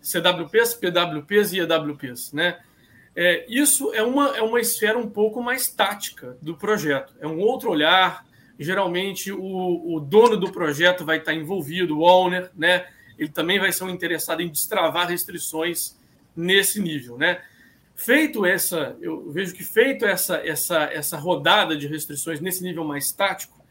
CWPs, 0.00 0.74
PWPs 0.74 1.52
e 1.52 1.58
EWPs, 1.58 2.32
né? 2.32 2.60
É, 3.14 3.44
isso 3.48 3.92
é 3.92 4.02
uma, 4.02 4.36
é 4.36 4.40
uma 4.40 4.60
esfera 4.60 4.96
um 4.96 5.08
pouco 5.08 5.42
mais 5.42 5.68
tática 5.68 6.38
do 6.40 6.56
projeto. 6.56 7.12
É 7.20 7.26
um 7.26 7.40
outro 7.40 7.70
olhar. 7.70 8.24
Geralmente 8.58 9.32
o, 9.32 9.94
o 9.94 10.00
dono 10.00 10.36
do 10.36 10.52
projeto 10.52 11.04
vai 11.04 11.18
estar 11.18 11.34
envolvido, 11.34 11.98
o 11.98 12.02
owner, 12.02 12.50
né? 12.56 12.86
Ele 13.18 13.30
também 13.30 13.58
vai 13.58 13.72
ser 13.72 13.84
um 13.84 13.90
interessado 13.90 14.40
em 14.42 14.48
destravar 14.48 15.08
restrições 15.08 15.98
nesse 16.36 16.80
nível, 16.80 17.18
né? 17.18 17.42
Feito 18.00 18.46
essa, 18.46 18.96
eu 19.02 19.30
vejo 19.30 19.52
que 19.52 19.62
feito 19.62 20.06
essa, 20.06 20.36
essa, 20.36 20.84
essa 20.84 21.18
rodada 21.18 21.76
de 21.76 21.86
restrições 21.86 22.40
nesse 22.40 22.62
nível 22.62 22.82
mais 22.82 23.12
tático, 23.12 23.62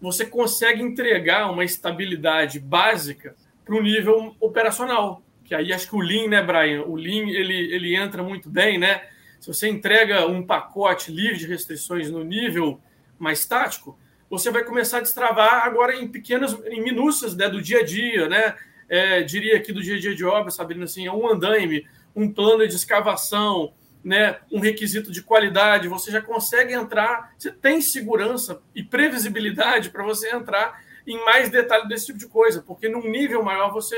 você 0.00 0.24
consegue 0.24 0.82
entregar 0.82 1.50
uma 1.50 1.62
estabilidade 1.64 2.58
básica 2.58 3.36
para 3.66 3.76
o 3.76 3.82
nível 3.82 4.34
operacional. 4.40 5.22
Que 5.44 5.54
aí 5.54 5.70
acho 5.70 5.86
que 5.86 5.94
o 5.94 6.00
Lean, 6.00 6.28
né, 6.28 6.42
Brian? 6.42 6.84
O 6.84 6.96
Lean 6.96 7.28
ele, 7.28 7.74
ele 7.74 7.94
entra 7.94 8.22
muito 8.22 8.48
bem, 8.48 8.78
né? 8.78 9.02
Se 9.38 9.48
você 9.48 9.68
entrega 9.68 10.26
um 10.26 10.42
pacote 10.42 11.12
livre 11.12 11.36
de 11.36 11.46
restrições 11.46 12.10
no 12.10 12.24
nível 12.24 12.80
mais 13.18 13.44
tático, 13.46 13.98
você 14.30 14.50
vai 14.50 14.64
começar 14.64 14.98
a 14.98 15.02
destravar 15.02 15.66
agora 15.66 15.94
em 15.94 16.08
pequenas, 16.08 16.58
em 16.66 16.82
minúcias 16.82 17.36
né, 17.36 17.48
do 17.50 17.60
dia 17.60 17.80
a 17.80 17.84
dia, 17.84 18.28
né? 18.28 18.54
É, 18.88 19.22
diria 19.22 19.58
aqui 19.58 19.74
do 19.74 19.82
dia 19.82 19.96
a 19.96 20.00
dia 20.00 20.14
de 20.14 20.24
obra, 20.24 20.50
sabendo 20.50 20.84
assim, 20.84 21.06
é 21.06 21.12
um 21.12 21.28
andaime, 21.28 21.86
um 22.18 22.28
plano 22.32 22.66
de 22.66 22.74
escavação, 22.74 23.72
né, 24.02 24.38
um 24.50 24.58
requisito 24.58 25.12
de 25.12 25.22
qualidade, 25.22 25.86
você 25.86 26.10
já 26.10 26.20
consegue 26.20 26.74
entrar, 26.74 27.32
você 27.38 27.52
tem 27.52 27.80
segurança 27.80 28.60
e 28.74 28.82
previsibilidade 28.82 29.90
para 29.90 30.02
você 30.02 30.34
entrar 30.34 30.82
em 31.06 31.24
mais 31.24 31.48
detalhe 31.48 31.86
desse 31.86 32.06
tipo 32.06 32.18
de 32.18 32.26
coisa, 32.26 32.60
porque 32.60 32.88
num 32.88 33.08
nível 33.08 33.42
maior 33.42 33.72
você, 33.72 33.96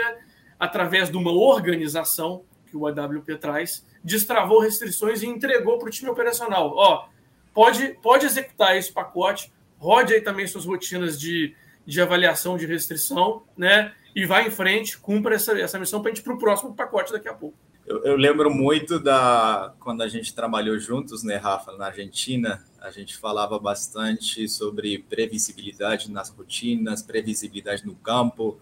através 0.59 1.11
de 1.11 1.17
uma 1.17 1.33
organização 1.33 2.45
que 2.67 2.77
o 2.77 2.87
AWP 2.87 3.37
traz, 3.39 3.87
destravou 4.05 4.61
restrições 4.61 5.23
e 5.23 5.27
entregou 5.27 5.79
para 5.79 5.89
o 5.89 5.91
time 5.91 6.11
operacional. 6.11 6.73
Ó, 6.77 7.09
pode, 7.55 7.97
pode 8.03 8.27
executar 8.27 8.77
esse 8.77 8.93
pacote, 8.93 9.51
rode 9.79 10.13
aí 10.13 10.21
também 10.21 10.47
suas 10.47 10.67
rotinas 10.67 11.19
de, 11.19 11.55
de 11.87 12.01
avaliação 12.03 12.57
de 12.57 12.67
restrição, 12.67 13.43
né? 13.57 13.93
E 14.15 14.27
vai 14.27 14.47
em 14.47 14.51
frente, 14.51 14.99
cumpra 14.99 15.37
essa, 15.37 15.59
essa 15.59 15.79
missão 15.79 16.03
para 16.03 16.11
a 16.11 16.15
gente 16.15 16.23
para 16.23 16.35
o 16.35 16.39
próximo 16.39 16.75
pacote 16.75 17.13
daqui 17.13 17.29
a 17.29 17.35
pouco. 17.35 17.57
Eu, 17.91 18.05
eu, 18.05 18.17
lembro 18.17 18.55
muito 18.55 19.01
da 19.01 19.75
quando 19.81 20.03
a 20.03 20.07
gente 20.07 20.33
trabalhou 20.33 20.79
juntos, 20.79 21.25
né, 21.25 21.35
Rafa, 21.35 21.73
na 21.73 21.87
Argentina, 21.87 22.65
a 22.81 22.89
gente 22.93 23.17
falava 23.17 23.59
bastante 23.59 24.49
sobre 24.49 24.99
previsibilidade 24.99 26.09
nas 26.09 26.31
rotinas, 26.31 27.03
previsibilidade 27.03 27.85
no 27.85 27.97
campo, 27.97 28.61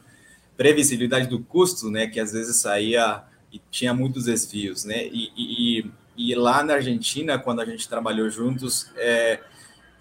previsibilidade 0.57 1.27
do 1.27 1.41
custo, 1.41 1.91
né, 1.91 2.07
que 2.07 2.19
às 2.19 2.33
vezes 2.33 2.57
saía 2.57 3.23
e 3.53 3.61
tinha 3.71 3.93
muitos 3.93 4.25
desvios, 4.25 4.87
né, 4.87 5.07
e, 5.09 5.31
e, 5.37 5.91
e 6.17 6.35
lá 6.35 6.63
na 6.63 6.77
Argentina, 6.77 7.39
quando 7.39 7.61
a 7.61 7.67
gente 7.67 7.87
trabalhou 7.87 8.31
juntos, 8.31 8.91
é, 8.97 9.41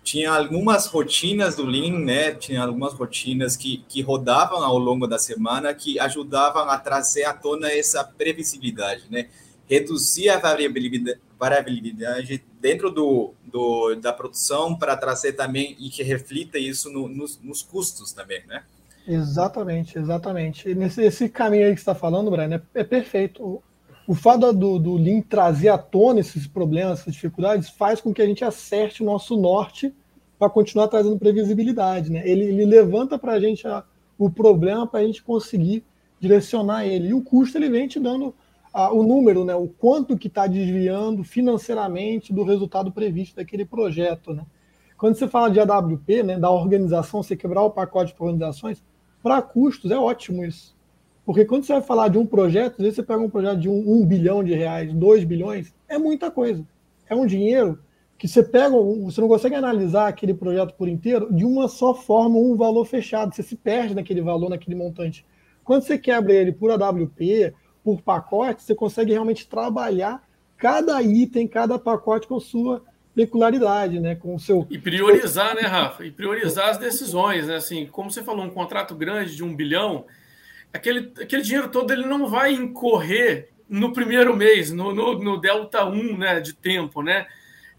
tinha 0.07 0.31
algumas 0.31 0.85
rotinas 0.85 1.57
do 1.57 1.65
Lean, 1.65 1.99
né? 1.99 2.31
Tinha 2.31 2.63
algumas 2.63 2.93
rotinas 2.93 3.57
que, 3.57 3.83
que 3.89 4.01
rodavam 4.01 4.63
ao 4.63 4.77
longo 4.77 5.05
da 5.05 5.19
semana 5.19 5.73
que 5.73 5.99
ajudavam 5.99 6.69
a 6.69 6.77
trazer 6.79 7.25
à 7.25 7.33
tona 7.33 7.69
essa 7.69 8.05
previsibilidade, 8.05 9.03
né? 9.11 9.27
Reduzir 9.69 10.29
a 10.29 10.39
variabilidade, 10.39 11.19
variabilidade 11.37 12.41
dentro 12.61 12.89
do, 12.89 13.33
do, 13.43 13.95
da 13.95 14.13
produção 14.13 14.77
para 14.77 14.95
trazer 14.95 15.33
também 15.33 15.75
e 15.77 15.89
que 15.89 16.03
reflita 16.03 16.57
isso 16.57 16.89
no, 16.89 17.09
nos, 17.09 17.37
nos 17.43 17.61
custos 17.61 18.13
também, 18.13 18.41
né? 18.47 18.63
Exatamente, 19.05 19.99
exatamente. 19.99 20.73
nesse 20.73 21.01
esse 21.01 21.27
caminho 21.27 21.65
aí 21.65 21.73
que 21.73 21.79
está 21.79 21.93
falando, 21.93 22.31
Brian, 22.31 22.55
é, 22.55 22.79
é 22.79 22.83
perfeito. 22.85 23.61
O, 24.07 24.15
fato 24.15 24.53
do, 24.53 24.79
do 24.79 24.95
Lean 24.95 25.21
trazer 25.21 25.67
à 25.67 25.77
tona 25.77 26.21
esses 26.21 26.47
problemas, 26.47 27.01
essas 27.01 27.13
dificuldades, 27.13 27.69
faz 27.69 27.99
com 27.99 28.13
que 28.13 28.21
a 28.21 28.25
gente 28.25 28.43
acerte 28.43 29.03
o 29.03 29.05
nosso 29.05 29.35
norte 29.35 29.93
para 30.39 30.49
continuar 30.49 30.87
trazendo 30.87 31.19
previsibilidade. 31.19 32.09
Né? 32.09 32.21
Ele, 32.25 32.45
ele 32.45 32.65
levanta 32.65 33.19
para 33.19 33.33
a 33.33 33.39
gente 33.39 33.63
o 34.17 34.29
problema 34.29 34.87
para 34.87 35.01
a 35.01 35.03
gente 35.03 35.21
conseguir 35.21 35.83
direcionar 36.19 36.85
ele. 36.85 37.09
E 37.09 37.13
o 37.13 37.21
custo 37.21 37.57
ele 37.57 37.69
vem 37.69 37.87
te 37.87 37.99
dando 37.99 38.33
a, 38.73 38.93
o 38.93 39.03
número, 39.03 39.43
né? 39.43 39.55
o 39.55 39.67
quanto 39.67 40.17
que 40.17 40.27
está 40.27 40.47
desviando 40.47 41.23
financeiramente 41.23 42.31
do 42.31 42.43
resultado 42.43 42.91
previsto 42.91 43.35
daquele 43.35 43.65
projeto. 43.65 44.33
Né? 44.33 44.45
Quando 44.97 45.15
você 45.15 45.27
fala 45.27 45.49
de 45.49 45.59
AWP, 45.59 46.23
né, 46.23 46.39
da 46.39 46.49
organização, 46.49 47.21
você 47.21 47.35
quebrar 47.35 47.63
o 47.63 47.71
pacote 47.71 48.13
para 48.13 48.25
organizações, 48.25 48.81
para 49.21 49.41
custos 49.41 49.91
é 49.91 49.97
ótimo 49.97 50.45
isso. 50.45 50.76
Porque 51.27 51.43
quando 51.43 51.65
você 51.65 51.73
vai 51.73 51.81
falar 51.81 52.07
de 52.07 52.17
um 52.17 52.25
projeto, 52.25 52.75
às 52.75 52.77
vezes 52.77 52.95
você 52.95 53.03
pega 53.03 53.19
um 53.19 53.29
projeto 53.29 53.59
de 53.59 53.67
um, 53.67 53.83
um 53.85 54.05
bilhão 54.05 54.41
de 54.41 54.53
reais, 54.53 54.93
dois 54.93 55.25
bilhões, 55.25 55.75
é 55.85 55.97
muita 55.97 56.31
coisa. 56.31 56.65
É 57.05 57.13
um 57.13 57.25
dinheiro 57.25 57.77
que 58.17 58.29
você 58.29 58.41
pega, 58.41 58.69
você 58.69 59.19
não 59.19 59.27
consegue 59.27 59.53
analisar 59.53 60.07
aquele 60.07 60.33
projeto 60.33 60.73
por 60.75 60.87
inteiro 60.87 61.27
de 61.29 61.43
uma 61.43 61.67
só 61.67 61.93
forma, 61.93 62.37
um 62.39 62.55
valor 62.55 62.85
fechado. 62.85 63.35
Você 63.35 63.43
se 63.43 63.57
perde 63.57 63.93
naquele 63.93 64.21
valor, 64.21 64.49
naquele 64.49 64.77
montante. 64.77 65.25
Quando 65.65 65.81
você 65.81 65.97
quebra 65.97 66.31
ele 66.31 66.53
por 66.53 66.71
AWP, 66.71 67.53
por 67.83 68.01
pacote, 68.01 68.63
você 68.63 68.73
consegue 68.73 69.11
realmente 69.11 69.49
trabalhar 69.49 70.25
cada 70.55 71.01
item, 71.01 71.45
cada 71.45 71.77
pacote 71.77 72.25
com 72.25 72.39
sua 72.39 72.81
peculiaridade, 73.13 73.99
né? 73.99 74.15
Com 74.15 74.35
o 74.35 74.39
seu. 74.39 74.65
E 74.69 74.77
priorizar, 74.77 75.55
né, 75.55 75.63
Rafa? 75.63 76.05
E 76.05 76.11
priorizar 76.11 76.69
as 76.69 76.77
decisões, 76.77 77.47
né? 77.47 77.57
Assim, 77.57 77.85
como 77.85 78.09
você 78.09 78.23
falou, 78.23 78.45
um 78.45 78.49
contrato 78.49 78.95
grande 78.95 79.35
de 79.35 79.43
um 79.43 79.53
bilhão 79.53 80.05
aquele, 80.73 81.11
aquele 81.21 81.41
dinheiro 81.41 81.69
todo 81.69 81.91
ele 81.91 82.05
não 82.05 82.27
vai 82.27 82.53
incorrer 82.53 83.49
no 83.69 83.91
primeiro 83.91 84.35
mês, 84.35 84.71
no, 84.71 84.93
no, 84.93 85.19
no 85.19 85.37
delta 85.39 85.85
1 85.85 86.17
né, 86.17 86.39
de 86.39 86.53
tempo, 86.53 87.01
né? 87.01 87.27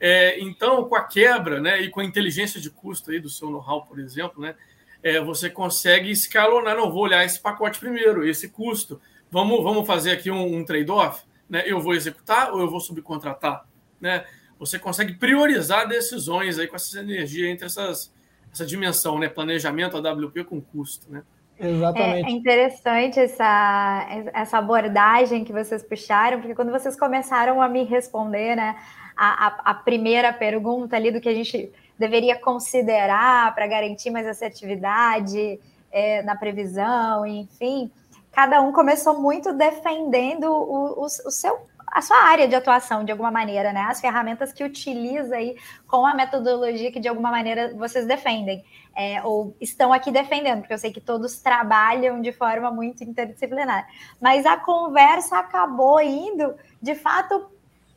É, 0.00 0.38
então, 0.40 0.84
com 0.84 0.94
a 0.94 1.02
quebra 1.02 1.60
né, 1.60 1.80
e 1.80 1.90
com 1.90 2.00
a 2.00 2.04
inteligência 2.04 2.60
de 2.60 2.70
custo 2.70 3.10
aí 3.10 3.18
do 3.18 3.28
seu 3.28 3.50
know-how, 3.50 3.84
por 3.84 3.98
exemplo, 3.98 4.40
né, 4.40 4.54
é, 5.02 5.20
você 5.20 5.50
consegue 5.50 6.10
escalonar. 6.10 6.76
Não, 6.76 6.90
vou 6.90 7.02
olhar 7.02 7.24
esse 7.24 7.40
pacote 7.40 7.80
primeiro, 7.80 8.26
esse 8.26 8.48
custo. 8.48 9.00
Vamos, 9.30 9.62
vamos 9.62 9.86
fazer 9.86 10.12
aqui 10.12 10.30
um, 10.30 10.58
um 10.58 10.64
trade-off? 10.64 11.24
Né? 11.48 11.64
Eu 11.66 11.80
vou 11.80 11.94
executar 11.94 12.52
ou 12.52 12.60
eu 12.60 12.70
vou 12.70 12.80
subcontratar? 12.80 13.66
Né? 14.00 14.24
Você 14.58 14.78
consegue 14.78 15.14
priorizar 15.14 15.88
decisões 15.88 16.58
aí 16.58 16.66
com 16.66 16.76
essa 16.76 17.00
energia 17.00 17.48
entre 17.48 17.66
essas, 17.66 18.12
essa 18.52 18.64
dimensão, 18.64 19.18
né? 19.18 19.28
planejamento 19.28 19.96
AWP 19.96 20.44
com 20.44 20.60
custo. 20.60 21.10
Né? 21.10 21.22
Exatamente. 21.60 22.26
É, 22.26 22.30
é, 22.30 22.32
interessante 22.32 23.18
essa, 23.18 24.06
essa 24.32 24.58
abordagem 24.58 25.44
que 25.44 25.52
vocês 25.52 25.82
puxaram, 25.82 26.38
porque 26.38 26.54
quando 26.54 26.70
vocês 26.70 26.98
começaram 26.98 27.60
a 27.60 27.68
me 27.68 27.84
responder, 27.84 28.54
né, 28.54 28.76
a, 29.16 29.46
a, 29.46 29.70
a 29.70 29.74
primeira 29.74 30.32
pergunta 30.32 30.94
ali 30.94 31.10
do 31.10 31.20
que 31.20 31.28
a 31.28 31.34
gente 31.34 31.72
deveria 31.98 32.38
considerar 32.38 33.52
para 33.54 33.66
garantir 33.66 34.10
mais 34.10 34.26
assertividade 34.26 35.58
é, 35.90 36.22
na 36.22 36.36
previsão, 36.36 37.26
enfim, 37.26 37.90
cada 38.30 38.60
um 38.60 38.72
começou 38.72 39.20
muito 39.20 39.52
defendendo 39.52 40.44
o, 40.44 41.00
o, 41.00 41.04
o 41.04 41.30
seu 41.30 41.58
a 41.90 42.00
sua 42.02 42.16
área 42.24 42.46
de 42.46 42.54
atuação 42.54 43.04
de 43.04 43.12
alguma 43.12 43.30
maneira, 43.30 43.72
né? 43.72 43.82
As 43.88 44.00
ferramentas 44.00 44.52
que 44.52 44.64
utiliza 44.64 45.36
aí 45.36 45.56
com 45.86 46.06
a 46.06 46.14
metodologia 46.14 46.92
que 46.92 47.00
de 47.00 47.08
alguma 47.08 47.30
maneira 47.30 47.74
vocês 47.74 48.06
defendem 48.06 48.64
é, 48.96 49.22
ou 49.22 49.56
estão 49.60 49.92
aqui 49.92 50.10
defendendo, 50.10 50.60
porque 50.60 50.74
eu 50.74 50.78
sei 50.78 50.92
que 50.92 51.00
todos 51.00 51.38
trabalham 51.38 52.20
de 52.20 52.32
forma 52.32 52.70
muito 52.70 53.04
interdisciplinar. 53.04 53.86
Mas 54.20 54.44
a 54.44 54.56
conversa 54.56 55.38
acabou 55.38 56.00
indo, 56.00 56.54
de 56.82 56.94
fato, 56.94 57.48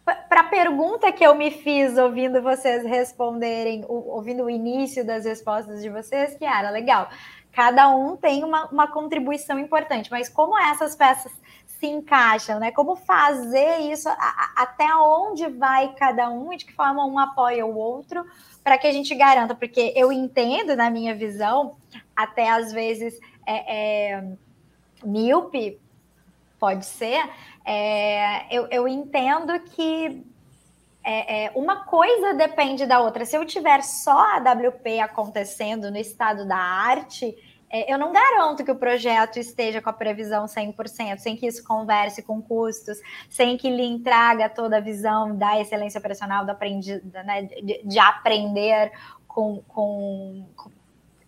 para 0.05 0.41
a 0.41 0.45
pergunta 0.45 1.11
que 1.11 1.23
eu 1.23 1.35
me 1.35 1.51
fiz 1.51 1.97
ouvindo 1.97 2.41
vocês 2.41 2.83
responderem, 2.83 3.85
ouvindo 3.87 4.43
o 4.43 4.49
início 4.49 5.05
das 5.05 5.25
respostas 5.25 5.81
de 5.81 5.89
vocês, 5.89 6.35
que 6.35 6.45
era 6.45 6.69
legal. 6.69 7.09
Cada 7.51 7.89
um 7.89 8.15
tem 8.15 8.43
uma, 8.43 8.67
uma 8.67 8.87
contribuição 8.87 9.59
importante, 9.59 10.09
mas 10.09 10.29
como 10.29 10.57
essas 10.57 10.95
peças 10.95 11.31
se 11.81 11.87
encaixam, 11.87 12.59
né? 12.59 12.71
Como 12.71 12.95
fazer 12.95 13.79
isso, 13.91 14.07
a, 14.07 14.13
a, 14.13 14.53
até 14.57 14.85
onde 14.95 15.47
vai 15.47 15.95
cada 15.95 16.29
um 16.29 16.55
de 16.55 16.63
que 16.63 16.73
forma 16.73 17.03
um 17.03 17.17
apoia 17.17 17.65
o 17.65 17.75
outro, 17.75 18.23
para 18.63 18.77
que 18.77 18.85
a 18.85 18.93
gente 18.93 19.15
garanta, 19.15 19.55
porque 19.55 19.91
eu 19.95 20.11
entendo, 20.11 20.75
na 20.75 20.91
minha 20.91 21.15
visão, 21.15 21.75
até 22.15 22.51
às 22.51 22.71
vezes 22.71 23.19
é, 23.47 24.11
é, 24.13 24.23
míope, 25.03 25.79
pode 26.59 26.85
ser, 26.85 27.27
é, 27.65 28.55
eu, 28.55 28.67
eu 28.67 28.87
entendo 28.87 29.59
que 29.61 30.23
é, 31.03 31.45
é, 31.45 31.51
uma 31.55 31.77
coisa 31.85 32.35
depende 32.35 32.85
da 32.85 32.99
outra. 32.99 33.25
Se 33.25 33.35
eu 33.35 33.43
tiver 33.43 33.81
só 33.81 34.19
a 34.19 34.37
WP 34.37 34.99
acontecendo 34.99 35.89
no 35.89 35.97
estado 35.97 36.47
da 36.47 36.57
arte, 36.57 37.35
eu 37.71 37.97
não 37.97 38.11
garanto 38.11 38.63
que 38.63 38.71
o 38.71 38.75
projeto 38.75 39.39
esteja 39.39 39.81
com 39.81 39.89
a 39.89 39.93
previsão 39.93 40.45
100%, 40.45 41.17
sem 41.19 41.37
que 41.37 41.47
isso 41.47 41.63
converse 41.63 42.21
com 42.21 42.41
custos, 42.41 42.97
sem 43.29 43.57
que 43.57 43.69
lhe 43.69 43.99
traga 43.99 44.49
toda 44.49 44.77
a 44.77 44.81
visão 44.81 45.35
da 45.35 45.59
excelência 45.59 45.99
operacional, 45.99 46.45
da 46.45 46.51
aprendida, 46.51 47.23
né, 47.23 47.43
de, 47.43 47.81
de, 47.83 47.99
aprender 47.99 48.91
com, 49.27 49.63
com, 49.67 50.45
com 50.55 50.69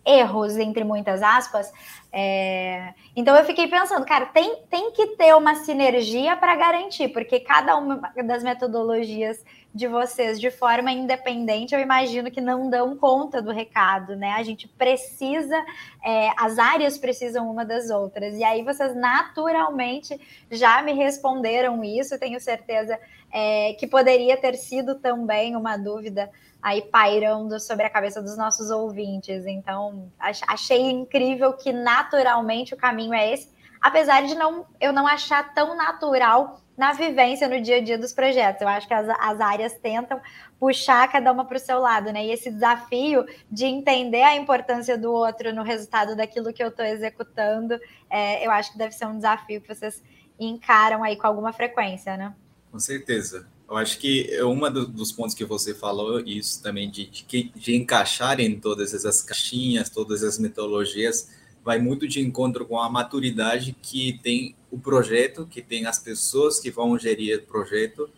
erros, 0.04 0.56
entre 0.58 0.84
muitas 0.84 1.22
aspas. 1.22 1.72
É... 2.12 2.92
Então 3.16 3.34
eu 3.34 3.44
fiquei 3.44 3.66
pensando, 3.66 4.04
cara, 4.04 4.26
tem, 4.26 4.62
tem 4.68 4.92
que 4.92 5.16
ter 5.16 5.34
uma 5.34 5.54
sinergia 5.54 6.36
para 6.36 6.54
garantir, 6.54 7.08
porque 7.08 7.40
cada 7.40 7.76
uma 7.76 7.96
das 8.24 8.42
metodologias 8.42 9.42
de 9.74 9.88
vocês 9.88 10.40
de 10.40 10.52
forma 10.52 10.92
independente, 10.92 11.74
eu 11.74 11.80
imagino 11.80 12.30
que 12.30 12.40
não 12.40 12.70
dão 12.70 12.96
conta 12.96 13.42
do 13.42 13.50
recado, 13.50 14.14
né? 14.14 14.30
A 14.32 14.42
gente 14.44 14.68
precisa, 14.68 15.56
é, 16.04 16.30
as 16.36 16.60
áreas 16.60 16.96
precisam 16.96 17.50
uma 17.50 17.64
das 17.64 17.90
outras. 17.90 18.36
E 18.36 18.44
aí 18.44 18.62
vocês 18.62 18.94
naturalmente 18.94 20.20
já 20.48 20.80
me 20.80 20.92
responderam 20.92 21.82
isso, 21.82 22.18
tenho 22.20 22.38
certeza 22.38 22.96
é, 23.32 23.72
que 23.72 23.88
poderia 23.88 24.36
ter 24.36 24.54
sido 24.54 24.94
também 24.94 25.56
uma 25.56 25.76
dúvida 25.76 26.30
aí 26.62 26.80
pairando 26.80 27.58
sobre 27.58 27.84
a 27.84 27.90
cabeça 27.90 28.22
dos 28.22 28.36
nossos 28.36 28.70
ouvintes. 28.70 29.44
Então, 29.44 30.08
achei 30.20 30.88
incrível 30.88 31.52
que 31.52 31.72
naturalmente 31.72 32.74
o 32.74 32.76
caminho 32.76 33.12
é 33.12 33.32
esse, 33.32 33.50
apesar 33.82 34.22
de 34.22 34.36
não 34.36 34.64
eu 34.80 34.92
não 34.92 35.04
achar 35.04 35.52
tão 35.52 35.76
natural 35.76 36.60
na 36.76 36.92
vivência 36.92 37.48
no 37.48 37.60
dia 37.60 37.76
a 37.76 37.80
dia 37.80 37.96
dos 37.96 38.12
projetos. 38.12 38.62
Eu 38.62 38.68
acho 38.68 38.86
que 38.86 38.94
as, 38.94 39.08
as 39.08 39.40
áreas 39.40 39.72
tentam 39.74 40.20
puxar 40.58 41.10
cada 41.10 41.30
uma 41.32 41.44
para 41.44 41.56
o 41.56 41.60
seu 41.60 41.78
lado, 41.78 42.12
né? 42.12 42.26
E 42.26 42.32
esse 42.32 42.50
desafio 42.50 43.24
de 43.50 43.64
entender 43.64 44.22
a 44.22 44.36
importância 44.36 44.98
do 44.98 45.12
outro 45.12 45.54
no 45.54 45.62
resultado 45.62 46.16
daquilo 46.16 46.52
que 46.52 46.62
eu 46.62 46.68
estou 46.68 46.84
executando, 46.84 47.78
é, 48.10 48.44
eu 48.44 48.50
acho 48.50 48.72
que 48.72 48.78
deve 48.78 48.94
ser 48.94 49.06
um 49.06 49.16
desafio 49.16 49.60
que 49.60 49.72
vocês 49.72 50.02
encaram 50.38 51.04
aí 51.04 51.16
com 51.16 51.26
alguma 51.26 51.52
frequência, 51.52 52.16
né? 52.16 52.34
Com 52.70 52.78
certeza. 52.78 53.46
Eu 53.68 53.76
acho 53.76 53.98
que 53.98 54.28
é 54.30 54.44
um 54.44 54.60
do, 54.70 54.86
dos 54.86 55.10
pontos 55.10 55.34
que 55.34 55.44
você 55.44 55.74
falou, 55.74 56.20
isso 56.20 56.62
também 56.62 56.90
de, 56.90 57.06
de, 57.06 57.50
de 57.54 57.76
encaixar 57.76 58.38
em 58.38 58.58
todas 58.58 58.92
essas 58.92 59.22
caixinhas, 59.22 59.88
todas 59.88 60.22
as 60.22 60.38
metodologias, 60.38 61.30
vai 61.64 61.78
muito 61.78 62.06
de 62.06 62.20
encontro 62.20 62.66
com 62.66 62.78
a 62.78 62.90
maturidade 62.90 63.74
que 63.80 64.20
tem 64.22 64.54
o 64.70 64.78
projeto, 64.78 65.46
que 65.46 65.62
tem 65.62 65.86
as 65.86 65.98
pessoas 65.98 66.60
que 66.60 66.70
vão 66.70 66.98
gerir 66.98 67.38
o 67.38 67.42
projeto, 67.42 68.10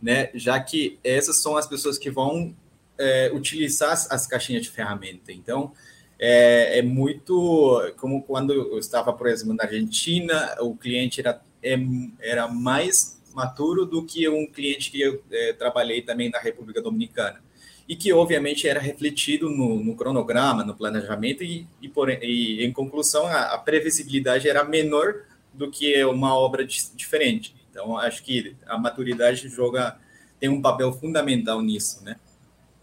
né? 0.00 0.30
Já 0.34 0.60
que 0.60 0.98
essas 1.02 1.40
são 1.40 1.56
as 1.56 1.66
pessoas 1.66 1.96
que 1.96 2.10
vão 2.10 2.54
é, 2.98 3.30
utilizar 3.32 3.92
as, 3.92 4.10
as, 4.10 4.26
caixinhas 4.26 4.62
de 4.62 4.70
ferramenta. 4.70 5.32
Então, 5.32 5.72
é, 6.18 6.78
é, 6.78 6.82
muito 6.82 7.80
como 7.96 8.22
quando 8.22 8.52
eu 8.52 8.78
estava, 8.78 9.12
por 9.12 9.26
exemplo, 9.26 9.54
na 9.54 9.64
Argentina, 9.64 10.56
o 10.60 10.76
cliente 10.76 11.20
era, 11.20 11.40
é, 11.62 11.76
era 12.20 12.46
mais 12.46 13.20
maturo 13.34 13.86
do 13.86 14.04
que 14.04 14.28
um 14.28 14.46
cliente 14.46 14.90
que 14.90 15.00
eu 15.00 15.22
é, 15.30 15.54
trabalhei 15.54 16.02
também 16.02 16.30
na 16.30 16.38
República 16.38 16.82
Dominicana 16.82 17.40
e 17.88 17.96
que 17.96 18.12
obviamente 18.12 18.68
era 18.68 18.80
refletido 18.80 19.50
no, 19.50 19.82
no 19.82 19.94
cronograma, 19.96 20.64
no 20.64 20.74
planejamento 20.74 21.42
e, 21.42 21.66
e, 21.80 21.88
por, 21.88 22.08
e 22.08 22.64
em 22.64 22.72
conclusão 22.72 23.26
a, 23.26 23.54
a, 23.54 23.58
previsibilidade 23.58 24.48
era 24.48 24.64
menor 24.64 25.24
do 25.52 25.70
que 25.70 26.02
uma 26.04 26.36
obra 26.36 26.64
diferente. 26.64 27.54
Então 27.70 27.96
acho 27.98 28.22
que 28.22 28.56
a 28.66 28.78
maturidade 28.78 29.48
joga 29.48 29.98
tem 30.38 30.48
um 30.48 30.62
papel 30.62 30.92
fundamental 30.92 31.60
nisso, 31.60 32.04
né? 32.04 32.16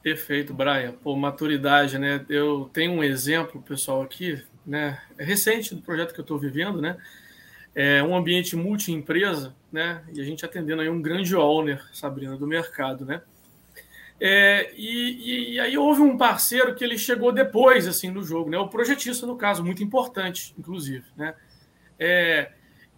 Perfeito, 0.01 0.53
Brian. 0.53 0.93
Pô, 0.93 1.15
maturidade, 1.15 1.97
né? 1.97 2.25
Eu 2.29 2.69
tenho 2.71 2.93
um 2.93 3.03
exemplo, 3.03 3.61
pessoal, 3.61 4.01
aqui, 4.01 4.41
né? 4.65 5.01
É 5.17 5.23
recente 5.23 5.75
do 5.75 5.81
projeto 5.81 6.13
que 6.13 6.19
eu 6.19 6.23
estou 6.23 6.39
vivendo, 6.39 6.81
né? 6.81 6.97
É 7.75 8.01
um 8.01 8.15
ambiente 8.15 8.55
multi-empresa, 8.55 9.53
né? 9.71 10.01
E 10.13 10.21
a 10.21 10.23
gente 10.23 10.45
atendendo 10.45 10.81
aí 10.81 10.89
um 10.89 11.01
grande 11.01 11.35
owner, 11.35 11.83
Sabrina, 11.93 12.37
do 12.37 12.47
mercado, 12.47 13.05
né? 13.05 13.21
É, 14.21 14.73
e, 14.75 15.53
e, 15.53 15.59
aí 15.59 15.77
houve 15.77 16.01
um 16.01 16.17
parceiro 16.17 16.75
que 16.75 16.83
ele 16.83 16.97
chegou 16.97 17.31
depois 17.31 17.87
assim 17.87 18.11
no 18.11 18.21
jogo, 18.21 18.49
né? 18.49 18.57
O 18.57 18.67
projetista 18.67 19.25
no 19.25 19.37
caso, 19.37 19.63
muito 19.63 19.81
importante, 19.81 20.53
inclusive, 20.59 21.05
né? 21.15 21.33
É, 21.97 22.51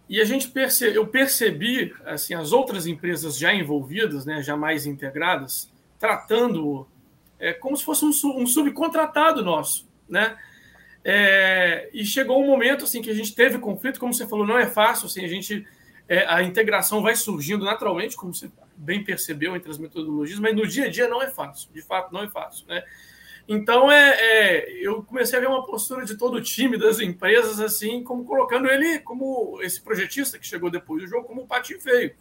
e 0.08 0.20
a 0.20 0.24
gente 0.24 0.48
perce, 0.48 0.84
eu 0.84 1.06
percebi 1.06 1.94
assim 2.04 2.34
as 2.34 2.50
outras 2.50 2.86
empresas 2.86 3.38
já 3.38 3.54
envolvidas, 3.54 4.26
né? 4.26 4.42
Já 4.42 4.56
mais 4.56 4.84
integradas, 4.84 5.70
tratando 5.98 6.88
é, 7.38 7.52
como 7.52 7.76
se 7.76 7.84
fosse 7.84 8.04
um, 8.04 8.10
um 8.42 8.46
subcontratado 8.46 9.44
nosso, 9.44 9.88
né? 10.08 10.36
É, 11.04 11.88
e 11.92 12.04
chegou 12.04 12.42
um 12.42 12.46
momento 12.46 12.84
assim 12.84 13.00
que 13.00 13.10
a 13.10 13.14
gente 13.14 13.34
teve 13.34 13.58
conflito, 13.58 14.00
como 14.00 14.12
você 14.12 14.26
falou, 14.26 14.46
não 14.46 14.58
é 14.58 14.66
fácil, 14.66 15.06
assim, 15.06 15.24
a 15.24 15.28
gente 15.28 15.66
é, 16.12 16.26
a 16.26 16.42
integração 16.42 17.00
vai 17.00 17.16
surgindo 17.16 17.64
naturalmente, 17.64 18.16
como 18.16 18.34
você 18.34 18.50
bem 18.76 19.02
percebeu 19.02 19.56
entre 19.56 19.70
as 19.70 19.78
metodologias, 19.78 20.38
mas 20.38 20.54
no 20.54 20.66
dia 20.66 20.84
a 20.84 20.88
dia 20.90 21.08
não 21.08 21.22
é 21.22 21.28
fácil, 21.30 21.70
de 21.72 21.80
fato 21.80 22.12
não 22.12 22.22
é 22.22 22.28
fácil, 22.28 22.66
né? 22.68 22.84
Então 23.48 23.90
é, 23.90 24.10
é, 24.20 24.72
eu 24.86 25.02
comecei 25.02 25.38
a 25.38 25.40
ver 25.40 25.48
uma 25.48 25.64
postura 25.64 26.04
de 26.04 26.14
todo 26.18 26.34
o 26.34 26.42
time 26.42 26.76
das 26.76 27.00
empresas 27.00 27.58
assim, 27.60 28.04
como 28.04 28.26
colocando 28.26 28.68
ele 28.68 28.98
como 28.98 29.58
esse 29.62 29.80
projetista 29.80 30.38
que 30.38 30.46
chegou 30.46 30.70
depois 30.70 31.02
do 31.02 31.08
jogo 31.08 31.26
como 31.26 31.44
um 31.44 31.46
patinho 31.46 31.80
feio. 31.80 32.14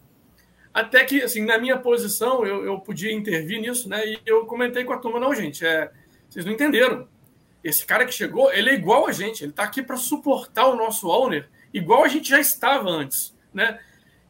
Até 0.74 1.04
que, 1.04 1.22
assim, 1.22 1.44
na 1.44 1.58
minha 1.58 1.78
posição, 1.78 2.46
eu, 2.46 2.64
eu 2.64 2.80
podia 2.80 3.12
intervir 3.12 3.60
nisso, 3.60 3.90
né? 3.90 4.08
E 4.08 4.22
eu 4.26 4.46
comentei 4.46 4.86
com 4.86 4.94
a 4.94 4.98
turma, 4.98 5.20
não, 5.20 5.36
gente, 5.36 5.66
é, 5.66 5.92
vocês 6.30 6.46
não 6.46 6.54
entenderam. 6.54 7.10
Esse 7.62 7.86
cara 7.86 8.06
que 8.06 8.14
chegou, 8.14 8.54
ele 8.54 8.70
é 8.70 8.74
igual 8.74 9.06
a 9.06 9.12
gente, 9.12 9.44
ele 9.44 9.52
está 9.52 9.64
aqui 9.64 9.84
para 9.84 9.98
suportar 9.98 10.68
o 10.68 10.78
nosso 10.78 11.10
owner, 11.10 11.50
igual 11.74 12.06
a 12.06 12.08
gente 12.08 12.30
já 12.30 12.40
estava 12.40 12.90
antes, 12.90 13.36
né? 13.54 13.82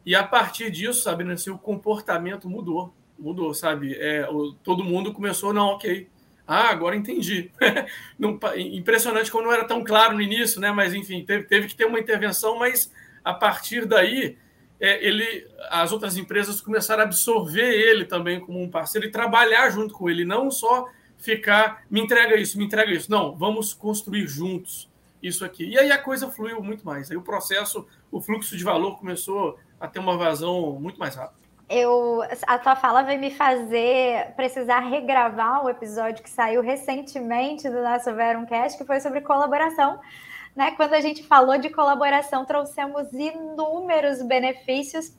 E 0.04 0.14
a 0.14 0.24
partir 0.24 0.70
disso, 0.70 1.02
sabe, 1.02 1.30
assim, 1.30 1.50
o 1.50 1.58
comportamento 1.58 2.48
mudou. 2.48 2.94
Mudou, 3.18 3.54
sabe? 3.54 3.94
É, 3.94 4.28
o, 4.28 4.52
todo 4.52 4.82
mundo 4.82 5.12
começou, 5.12 5.52
não, 5.52 5.68
ok. 5.68 6.08
Ah, 6.46 6.70
agora 6.70 6.96
entendi. 6.96 7.50
impressionante 8.56 9.30
como 9.30 9.44
não 9.44 9.52
era 9.52 9.64
tão 9.64 9.84
claro 9.84 10.14
no 10.14 10.20
início, 10.20 10.60
né? 10.60 10.72
Mas, 10.72 10.92
enfim, 10.92 11.24
teve, 11.24 11.44
teve 11.44 11.68
que 11.68 11.76
ter 11.76 11.84
uma 11.84 12.00
intervenção, 12.00 12.58
mas 12.58 12.92
a 13.24 13.32
partir 13.32 13.86
daí, 13.86 14.36
é, 14.80 15.06
ele, 15.06 15.46
as 15.70 15.92
outras 15.92 16.16
empresas 16.16 16.60
começaram 16.60 17.02
a 17.02 17.06
absorver 17.06 17.72
ele 17.72 18.04
também 18.04 18.40
como 18.40 18.60
um 18.60 18.68
parceiro 18.68 19.06
e 19.06 19.10
trabalhar 19.10 19.70
junto 19.70 19.94
com 19.94 20.10
ele, 20.10 20.24
não 20.24 20.50
só 20.50 20.88
ficar, 21.16 21.84
me 21.88 22.00
entrega 22.00 22.36
isso, 22.36 22.58
me 22.58 22.64
entrega 22.64 22.90
isso. 22.90 23.08
Não, 23.08 23.36
vamos 23.36 23.72
construir 23.72 24.26
juntos 24.26 24.90
isso 25.22 25.44
aqui. 25.44 25.64
E 25.64 25.78
aí 25.78 25.92
a 25.92 25.98
coisa 25.98 26.28
fluiu 26.28 26.60
muito 26.60 26.84
mais. 26.84 27.10
Aí 27.10 27.16
o 27.16 27.22
processo, 27.22 27.86
o 28.10 28.20
fluxo 28.20 28.56
de 28.56 28.64
valor 28.64 28.98
começou 28.98 29.56
a 29.82 29.88
ter 29.88 29.98
uma 29.98 30.16
vazão 30.16 30.78
muito 30.80 30.98
mais 30.98 31.16
rápida. 31.16 31.42
Eu, 31.68 32.22
a 32.46 32.58
tua 32.58 32.76
fala 32.76 33.02
vai 33.02 33.18
me 33.18 33.30
fazer 33.30 34.32
precisar 34.36 34.80
regravar 34.80 35.64
o 35.64 35.68
episódio 35.68 36.22
que 36.22 36.30
saiu 36.30 36.62
recentemente 36.62 37.68
do 37.68 37.82
nosso 37.82 38.14
Veruncast, 38.14 38.78
que 38.78 38.84
foi 38.84 39.00
sobre 39.00 39.22
colaboração. 39.22 39.98
Né? 40.54 40.70
Quando 40.72 40.94
a 40.94 41.00
gente 41.00 41.24
falou 41.24 41.58
de 41.58 41.70
colaboração, 41.70 42.44
trouxemos 42.44 43.12
inúmeros 43.12 44.22
benefícios 44.22 45.16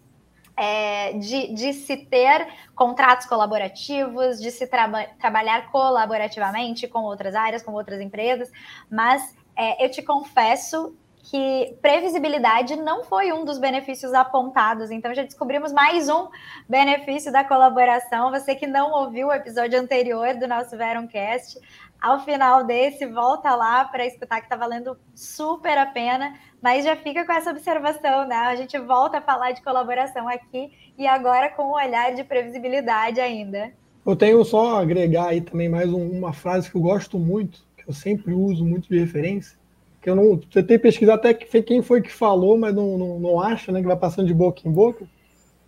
é, 0.55 1.13
de, 1.13 1.53
de, 1.53 1.73
se 1.73 1.97
ter 1.97 2.47
contratos 2.75 3.25
colaborativos, 3.25 4.39
de 4.39 4.51
se 4.51 4.67
traba 4.67 5.05
trabalhar 5.19 5.71
colaborativamente 5.71 6.87
com 6.87 6.99
outras 6.99 7.33
áreas, 7.35 7.63
com 7.63 7.73
outras 7.73 7.99
empresas, 7.99 8.51
mas 8.89 9.35
é, 9.57 9.83
eu 9.83 9.89
te 9.89 10.01
confesso 10.03 10.95
que 11.23 11.77
previsibilidade 11.81 12.75
não 12.75 13.05
foi 13.05 13.31
um 13.31 13.45
dos 13.45 13.57
benefícios 13.57 14.13
apontados. 14.13 14.91
Então 14.91 15.13
já 15.13 15.23
descobrimos 15.23 15.71
mais 15.71 16.09
um 16.09 16.27
benefício 16.67 17.31
da 17.31 17.45
colaboração. 17.45 18.29
Você 18.29 18.53
que 18.53 18.67
não 18.67 18.91
ouviu 18.91 19.29
o 19.29 19.33
episódio 19.33 19.79
anterior 19.79 20.35
do 20.35 20.47
nosso 20.47 20.77
Veroncast, 20.77 21.57
ao 22.01 22.19
final 22.19 22.65
desse, 22.65 23.05
volta 23.05 23.55
lá 23.55 23.85
para 23.85 24.05
escutar 24.05 24.41
que 24.41 24.47
está 24.47 24.57
valendo 24.57 24.97
super 25.15 25.77
a 25.77 25.85
pena. 25.85 26.37
Mas 26.61 26.83
já 26.83 26.97
fica 26.97 27.25
com 27.25 27.31
essa 27.31 27.51
observação, 27.51 28.27
né? 28.27 28.35
A 28.35 28.55
gente 28.57 28.77
volta 28.77 29.19
a 29.19 29.21
falar 29.21 29.53
de 29.53 29.61
colaboração 29.61 30.27
aqui 30.27 30.71
e 30.97 31.07
agora 31.07 31.49
com 31.49 31.63
um 31.63 31.73
olhar 31.73 32.13
de 32.13 32.25
previsibilidade 32.25 33.21
ainda. 33.21 33.71
Eu 34.05 34.17
tenho 34.17 34.43
só 34.43 34.81
agregar 34.81 35.29
aí 35.29 35.39
também 35.39 35.69
mais 35.69 35.89
um, 35.89 36.05
uma 36.05 36.33
frase 36.33 36.69
que 36.69 36.75
eu 36.75 36.81
gosto 36.81 37.17
muito, 37.17 37.65
que 37.77 37.89
eu 37.89 37.93
sempre 37.93 38.33
uso 38.33 38.65
muito 38.65 38.89
de 38.89 38.99
referência, 38.99 39.57
que 40.03 40.09
eu 40.09 40.15
não. 40.15 40.39
Você 40.51 40.61
tem 40.61 40.77
pesquisado 40.77 41.17
até 41.17 41.33
que 41.33 41.61
quem 41.63 41.81
foi 41.81 42.01
que 42.01 42.11
falou, 42.11 42.57
mas 42.57 42.75
não, 42.75 42.97
não, 42.97 43.19
não 43.19 43.39
acha, 43.39 43.71
né? 43.71 43.79
Que 43.79 43.87
vai 43.87 43.95
passando 43.95 44.27
de 44.27 44.33
boca 44.33 44.61
em 44.65 44.71
boca. 44.71 45.07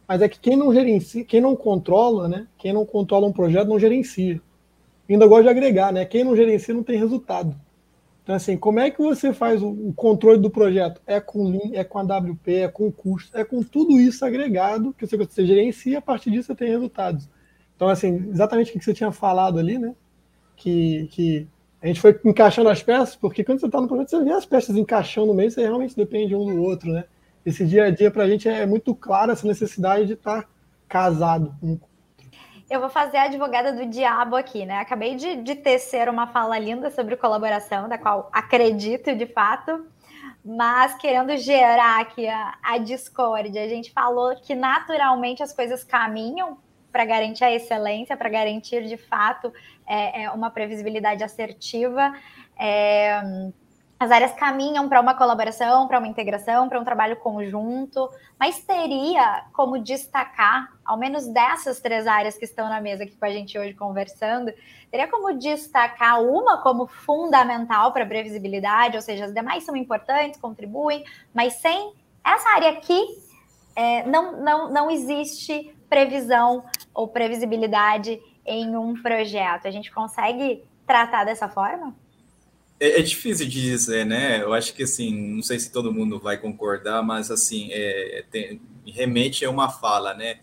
Mas 0.05 0.21
é 0.21 0.27
que 0.27 0.37
quem 0.37 0.57
não 0.57 0.73
gerencia, 0.73 1.23
quem 1.23 1.39
não 1.39 1.55
controla, 1.55 2.27
né? 2.27 2.45
Quem 2.57 2.73
não 2.73 2.85
controla 2.85 3.25
um 3.25 3.31
projeto 3.31 3.69
não 3.69 3.79
gerencia. 3.79 4.41
ainda 5.09 5.25
gosto 5.25 5.43
de 5.43 5.49
agregar, 5.49 5.93
né? 5.93 6.03
Quem 6.03 6.25
não 6.25 6.35
gerencia 6.35 6.73
não 6.73 6.83
tem 6.83 6.99
resultado. 6.99 7.55
Então, 8.21 8.35
assim, 8.35 8.57
como 8.57 8.79
é 8.79 8.91
que 8.91 9.01
você 9.01 9.31
faz 9.31 9.61
o, 9.63 9.69
o 9.69 9.93
controle 9.93 10.39
do 10.39 10.49
projeto? 10.49 11.01
É 11.07 11.19
com 11.21 11.47
Lean, 11.47 11.71
é 11.73 11.83
com 11.83 11.99
a 11.99 12.01
WP, 12.01 12.53
é 12.55 12.67
com 12.67 12.91
custo, 12.91 13.37
é 13.37 13.45
com 13.45 13.63
tudo 13.63 13.99
isso 13.99 14.25
agregado 14.25 14.93
que 14.93 15.07
você, 15.07 15.15
você 15.15 15.45
gerencia 15.45 15.93
e 15.93 15.95
a 15.95 16.01
partir 16.01 16.29
disso 16.29 16.47
você 16.47 16.55
tem 16.55 16.69
resultados. 16.69 17.29
Então, 17.75 17.87
assim, 17.87 18.29
exatamente 18.29 18.71
o 18.71 18.79
que 18.79 18.83
você 18.83 18.93
tinha 18.93 19.11
falado 19.11 19.59
ali, 19.59 19.77
né? 19.79 19.95
Que, 20.57 21.07
que 21.11 21.47
a 21.85 21.87
gente 21.87 22.01
foi 22.01 22.19
encaixando 22.25 22.67
as 22.67 22.81
peças, 22.81 23.15
porque 23.15 23.43
quando 23.43 23.59
você 23.59 23.67
está 23.67 23.79
no 23.79 23.87
projeto, 23.87 24.09
você 24.09 24.23
vê 24.23 24.31
as 24.31 24.45
peças 24.45 24.75
encaixando 24.75 25.27
no 25.27 25.33
meio, 25.33 25.51
você 25.51 25.61
realmente 25.61 25.95
depende 25.95 26.35
um 26.35 26.45
do 26.45 26.63
outro, 26.63 26.91
né? 26.91 27.05
Esse 27.45 27.65
dia 27.65 27.85
a 27.85 27.89
dia 27.91 28.09
para 28.09 28.23
a 28.23 28.27
gente 28.27 28.49
é 28.49 28.65
muito 28.65 28.95
claro 28.95 29.31
essa 29.31 29.47
necessidade 29.47 30.07
de 30.07 30.13
estar 30.13 30.41
tá 30.41 30.49
casado 30.89 31.55
eu 32.69 32.79
vou 32.79 32.89
fazer 32.89 33.17
a 33.17 33.23
advogada 33.23 33.71
do 33.73 33.85
diabo 33.85 34.35
aqui, 34.35 34.65
né? 34.65 34.79
Acabei 34.79 35.15
de, 35.15 35.35
de 35.37 35.55
tecer 35.55 36.09
uma 36.09 36.27
fala 36.27 36.57
linda 36.57 36.89
sobre 36.89 37.15
colaboração, 37.15 37.87
da 37.87 37.97
qual 37.97 38.29
acredito 38.33 39.15
de 39.15 39.27
fato, 39.27 39.85
mas 40.43 40.95
querendo 40.95 41.37
gerar 41.37 42.01
aqui 42.01 42.27
a, 42.27 42.57
a 42.63 42.77
discórdia. 42.79 43.63
A 43.63 43.67
gente 43.67 43.91
falou 43.91 44.35
que 44.41 44.55
naturalmente 44.55 45.43
as 45.43 45.53
coisas 45.53 45.83
caminham 45.83 46.57
para 46.95 47.03
garantir 47.03 47.43
a 47.43 47.51
excelência, 47.51 48.15
para 48.15 48.29
garantir 48.29 48.87
de 48.87 48.95
fato 48.95 49.51
é, 49.85 50.23
é, 50.23 50.31
uma 50.31 50.49
previsibilidade 50.49 51.25
assertiva. 51.25 52.13
É, 52.57 53.21
as 53.99 54.11
áreas 54.11 54.31
caminham 54.31 54.87
para 54.87 55.01
uma 55.01 55.13
colaboração, 55.13 55.89
para 55.89 55.99
uma 55.99 56.07
integração, 56.07 56.69
para 56.69 56.79
um 56.79 56.85
trabalho 56.85 57.17
conjunto, 57.17 58.09
mas 58.39 58.59
teria 58.59 59.43
como 59.51 59.77
destacar, 59.77 60.71
ao 60.85 60.95
menos 60.95 61.27
dessas 61.27 61.81
três 61.81 62.07
áreas 62.07 62.37
que 62.37 62.45
estão 62.45 62.69
na 62.69 62.79
mesa 62.79 63.03
aqui 63.03 63.17
com 63.17 63.25
a 63.25 63.29
gente 63.29 63.59
hoje 63.59 63.73
conversando, 63.73 64.53
teria 64.89 65.09
como 65.09 65.37
destacar 65.37 66.21
uma 66.21 66.61
como 66.61 66.87
fundamental 66.87 67.91
para 67.91 68.05
a 68.05 68.07
previsibilidade, 68.07 68.95
ou 68.95 69.01
seja, 69.01 69.25
as 69.25 69.33
demais 69.33 69.65
são 69.65 69.75
importantes, 69.75 70.39
contribuem, 70.39 71.03
mas 71.33 71.55
sem 71.55 71.93
essa 72.23 72.55
área 72.55 72.69
aqui, 72.69 73.05
é, 73.75 74.07
não, 74.07 74.41
não, 74.41 74.71
não 74.71 74.89
existe 74.89 75.74
previsão 75.89 76.63
ou 76.93 77.07
previsibilidade 77.07 78.19
em 78.45 78.75
um 78.75 79.01
projeto. 79.01 79.67
A 79.67 79.71
gente 79.71 79.91
consegue 79.91 80.63
tratar 80.85 81.23
dessa 81.23 81.49
forma? 81.49 81.95
É, 82.79 82.99
é, 82.99 83.01
difícil 83.01 83.47
de 83.47 83.61
dizer, 83.61 84.05
né? 84.05 84.41
Eu 84.41 84.53
acho 84.53 84.73
que 84.73 84.83
assim, 84.83 85.35
não 85.35 85.41
sei 85.41 85.59
se 85.59 85.71
todo 85.71 85.93
mundo 85.93 86.19
vai 86.19 86.37
concordar, 86.37 87.01
mas 87.01 87.31
assim, 87.31 87.69
é, 87.71 88.23
tem, 88.29 88.61
remete 88.85 89.45
a 89.45 89.49
uma 89.49 89.69
fala, 89.69 90.13
né? 90.13 90.39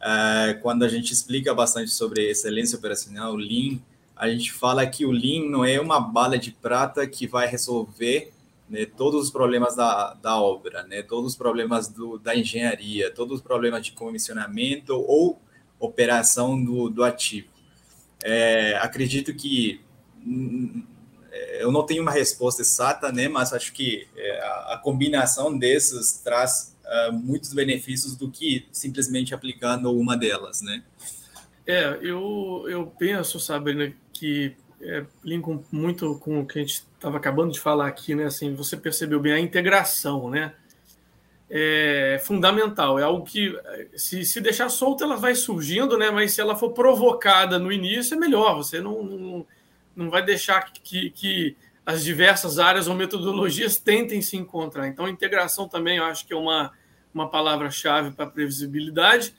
É, 0.00 0.54
quando 0.54 0.84
a 0.84 0.88
gente 0.88 1.12
explica 1.12 1.54
bastante 1.54 1.90
sobre 1.90 2.28
excelência 2.28 2.76
operacional, 2.76 3.32
o 3.32 3.36
Lean, 3.36 3.78
a 4.16 4.28
gente 4.28 4.52
fala 4.52 4.86
que 4.86 5.06
o 5.06 5.12
Lean 5.12 5.48
não 5.48 5.64
é 5.64 5.80
uma 5.80 6.00
bala 6.00 6.36
de 6.36 6.50
prata 6.50 7.06
que 7.06 7.26
vai 7.26 7.46
resolver 7.46 8.32
né, 8.68 8.84
todos 8.84 9.24
os 9.24 9.30
problemas 9.30 9.74
da, 9.74 10.14
da 10.14 10.40
obra, 10.40 10.82
né, 10.84 11.02
todos 11.02 11.32
os 11.32 11.36
problemas 11.36 11.88
do, 11.88 12.18
da 12.18 12.36
engenharia, 12.36 13.10
todos 13.10 13.38
os 13.38 13.42
problemas 13.42 13.84
de 13.84 13.92
comissionamento 13.92 14.94
ou 14.94 15.40
operação 15.78 16.62
do, 16.62 16.88
do 16.88 17.02
ativo. 17.02 17.48
É, 18.22 18.76
acredito 18.78 19.32
que 19.34 19.80
é, 21.30 21.62
eu 21.62 21.70
não 21.70 21.84
tenho 21.86 22.02
uma 22.02 22.10
resposta 22.10 22.62
exata, 22.62 23.12
né, 23.12 23.28
mas 23.28 23.52
acho 23.52 23.72
que 23.72 24.06
é, 24.16 24.40
a, 24.40 24.74
a, 24.74 24.78
combinação 24.78 25.56
desses 25.56 26.18
traz 26.18 26.76
uh, 26.84 27.12
muitos 27.12 27.52
benefícios 27.52 28.16
do 28.16 28.30
que 28.30 28.66
simplesmente 28.72 29.34
aplicando 29.34 29.92
uma 29.92 30.16
delas, 30.16 30.60
né? 30.62 30.82
É, 31.66 31.98
eu, 32.00 32.64
eu 32.66 32.86
penso, 32.98 33.38
Sabrina, 33.38 33.92
que 34.12 34.56
é, 34.80 35.04
linkam 35.24 35.64
muito 35.70 36.16
com 36.18 36.40
o 36.40 36.46
que 36.46 36.58
a 36.58 36.62
gente 36.62 36.84
estava 36.94 37.16
acabando 37.16 37.52
de 37.52 37.60
falar 37.60 37.86
aqui, 37.86 38.14
né? 38.14 38.24
Assim, 38.24 38.54
você 38.54 38.76
percebeu 38.76 39.20
bem 39.20 39.32
a 39.32 39.40
integração, 39.40 40.30
né? 40.30 40.54
É 41.50 42.20
fundamental, 42.26 42.98
é 42.98 43.02
algo 43.02 43.24
que 43.24 43.58
se, 43.96 44.22
se 44.22 44.38
deixar 44.38 44.68
solta 44.68 45.04
ela 45.04 45.16
vai 45.16 45.34
surgindo, 45.34 45.96
né? 45.96 46.10
Mas 46.10 46.32
se 46.32 46.40
ela 46.40 46.54
for 46.54 46.72
provocada 46.72 47.58
no 47.58 47.72
início 47.72 48.14
é 48.14 48.18
melhor. 48.18 48.56
Você 48.56 48.80
não, 48.80 49.02
não 49.02 49.46
não 49.98 50.08
vai 50.08 50.24
deixar 50.24 50.72
que, 50.72 51.10
que 51.10 51.56
as 51.84 52.04
diversas 52.04 52.60
áreas 52.60 52.86
ou 52.86 52.94
metodologias 52.94 53.78
tentem 53.78 54.22
se 54.22 54.36
encontrar. 54.36 54.86
Então, 54.86 55.06
a 55.06 55.10
integração 55.10 55.68
também 55.68 55.96
eu 55.96 56.04
acho 56.04 56.24
que 56.24 56.32
é 56.32 56.36
uma, 56.36 56.72
uma 57.12 57.28
palavra-chave 57.28 58.12
para 58.12 58.30
previsibilidade. 58.30 59.34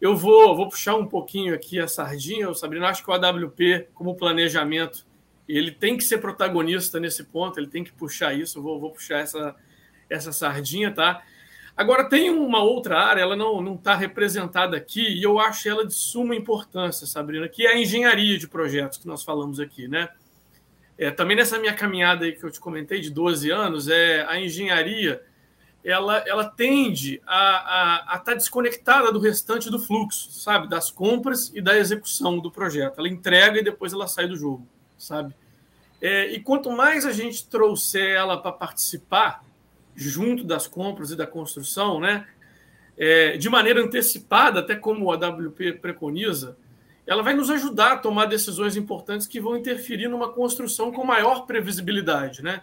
Eu 0.00 0.14
vou, 0.14 0.54
vou 0.54 0.68
puxar 0.68 0.94
um 0.94 1.06
pouquinho 1.06 1.54
aqui 1.54 1.80
a 1.80 1.88
sardinha, 1.88 2.52
Sabrina. 2.54 2.88
Acho 2.88 3.02
que 3.02 3.10
o 3.10 3.14
AWP, 3.14 3.88
como 3.94 4.14
planejamento, 4.14 5.06
ele 5.48 5.70
tem 5.70 5.96
que 5.96 6.04
ser 6.04 6.18
protagonista 6.18 7.00
nesse 7.00 7.24
ponto, 7.24 7.58
ele 7.58 7.68
tem 7.68 7.82
que 7.82 7.92
puxar 7.92 8.34
isso. 8.34 8.60
Vou, 8.60 8.78
vou 8.78 8.90
puxar 8.90 9.20
essa, 9.20 9.54
essa 10.10 10.32
sardinha, 10.32 10.92
tá? 10.92 11.22
Agora, 11.76 12.08
tem 12.08 12.30
uma 12.30 12.62
outra 12.62 12.98
área, 12.98 13.20
ela 13.20 13.36
não 13.36 13.74
está 13.74 13.94
representada 13.94 14.76
aqui, 14.76 15.02
e 15.02 15.22
eu 15.22 15.38
acho 15.38 15.68
ela 15.68 15.86
de 15.86 15.94
suma 15.94 16.34
importância, 16.34 17.06
Sabrina, 17.06 17.48
que 17.48 17.66
é 17.66 17.72
a 17.72 17.78
engenharia 17.78 18.38
de 18.38 18.48
projetos 18.48 18.96
que 18.96 19.06
nós 19.06 19.22
falamos 19.22 19.60
aqui, 19.60 19.86
né? 19.86 20.08
É, 20.96 21.10
também 21.10 21.36
nessa 21.36 21.58
minha 21.58 21.74
caminhada 21.74 22.24
aí 22.24 22.32
que 22.32 22.42
eu 22.42 22.50
te 22.50 22.58
comentei, 22.58 23.00
de 23.00 23.10
12 23.10 23.50
anos, 23.50 23.88
é, 23.88 24.24
a 24.26 24.40
engenharia 24.40 25.22
ela, 25.86 26.18
ela 26.26 26.44
tende 26.44 27.22
a 27.24 28.02
estar 28.08 28.18
tá 28.24 28.34
desconectada 28.34 29.12
do 29.12 29.20
restante 29.20 29.70
do 29.70 29.78
fluxo, 29.78 30.32
sabe? 30.32 30.68
Das 30.68 30.90
compras 30.90 31.52
e 31.54 31.60
da 31.60 31.78
execução 31.78 32.40
do 32.40 32.50
projeto. 32.50 32.98
Ela 32.98 33.08
entrega 33.08 33.60
e 33.60 33.62
depois 33.62 33.92
ela 33.92 34.08
sai 34.08 34.26
do 34.26 34.36
jogo, 34.36 34.66
sabe? 34.98 35.32
É, 36.02 36.32
e 36.32 36.40
quanto 36.40 36.72
mais 36.72 37.06
a 37.06 37.12
gente 37.12 37.46
trouxer 37.46 38.16
ela 38.16 38.36
para 38.36 38.50
participar 38.50 39.44
junto 39.94 40.42
das 40.42 40.66
compras 40.66 41.12
e 41.12 41.16
da 41.16 41.26
construção, 41.26 42.00
né? 42.00 42.26
É, 42.98 43.36
de 43.36 43.48
maneira 43.48 43.80
antecipada, 43.80 44.60
até 44.60 44.74
como 44.74 45.12
a 45.12 45.16
WP 45.16 45.74
preconiza, 45.74 46.56
ela 47.06 47.22
vai 47.22 47.34
nos 47.34 47.48
ajudar 47.48 47.92
a 47.92 47.98
tomar 47.98 48.26
decisões 48.26 48.76
importantes 48.76 49.28
que 49.28 49.40
vão 49.40 49.56
interferir 49.56 50.08
numa 50.08 50.30
construção 50.30 50.90
com 50.90 51.04
maior 51.04 51.46
previsibilidade, 51.46 52.42
né? 52.42 52.60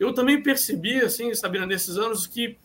Eu 0.00 0.14
também 0.14 0.42
percebi, 0.42 0.98
assim, 1.02 1.32
Sabina, 1.34 1.66
nesses 1.66 1.98
anos 1.98 2.26
que 2.26 2.56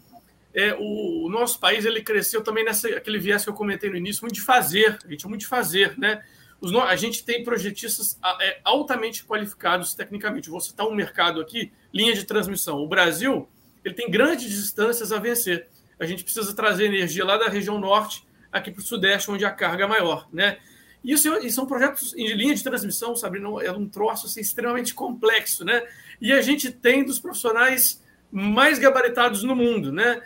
é, 0.53 0.73
o, 0.73 1.25
o, 1.25 1.29
nosso 1.29 1.59
país 1.59 1.83
ele 1.83 2.01
cresceu 2.01 2.41
também 2.41 2.63
nessa 2.63 2.87
aquele 2.87 3.19
viés 3.19 3.43
que 3.43 3.49
eu 3.49 3.53
comentei 3.53 3.89
no 3.89 3.97
início, 3.97 4.21
muito 4.21 4.35
de 4.35 4.41
fazer, 4.41 4.97
a 5.03 5.07
gente 5.09 5.25
é 5.25 5.27
muito 5.27 5.41
de 5.41 5.47
fazer, 5.47 5.99
né? 5.99 6.23
Os, 6.61 6.73
a 6.73 6.95
gente 6.95 7.25
tem 7.25 7.43
projetistas 7.43 8.17
é, 8.39 8.61
altamente 8.63 9.25
qualificados 9.25 9.93
tecnicamente. 9.93 10.49
Vou 10.49 10.61
citar 10.61 10.87
um 10.87 10.95
mercado 10.95 11.41
aqui, 11.41 11.73
linha 11.93 12.13
de 12.13 12.23
transmissão. 12.23 12.77
O 12.79 12.87
Brasil 12.87 13.49
ele 13.83 13.93
tem 13.93 14.09
grandes 14.09 14.49
distâncias 14.49 15.11
a 15.11 15.19
vencer. 15.19 15.67
A 15.99 16.05
gente 16.05 16.23
precisa 16.23 16.55
trazer 16.55 16.85
energia 16.85 17.25
lá 17.25 17.37
da 17.37 17.49
região 17.49 17.77
norte 17.77 18.25
aqui 18.49 18.71
para 18.71 18.79
o 18.79 18.83
sudeste, 18.83 19.29
onde 19.29 19.43
a 19.43 19.51
carga 19.51 19.83
é 19.83 19.87
maior, 19.87 20.29
né? 20.31 20.57
Isso, 21.03 21.31
e 21.37 21.51
são 21.51 21.67
projetos 21.67 22.15
em 22.15 22.33
linha 22.33 22.55
de 22.55 22.63
transmissão? 22.63 23.13
Não, 23.39 23.61
é 23.61 23.71
um 23.71 23.87
troço 23.87 24.25
assim, 24.25 24.39
extremamente 24.39 24.93
complexo, 24.93 25.63
né? 25.63 25.83
E 26.21 26.31
a 26.31 26.41
gente 26.41 26.71
tem 26.71 27.03
dos 27.03 27.19
profissionais 27.19 28.03
mais 28.31 28.79
gabaritados 28.79 29.43
no 29.43 29.55
mundo, 29.55 29.91
né? 29.91 30.21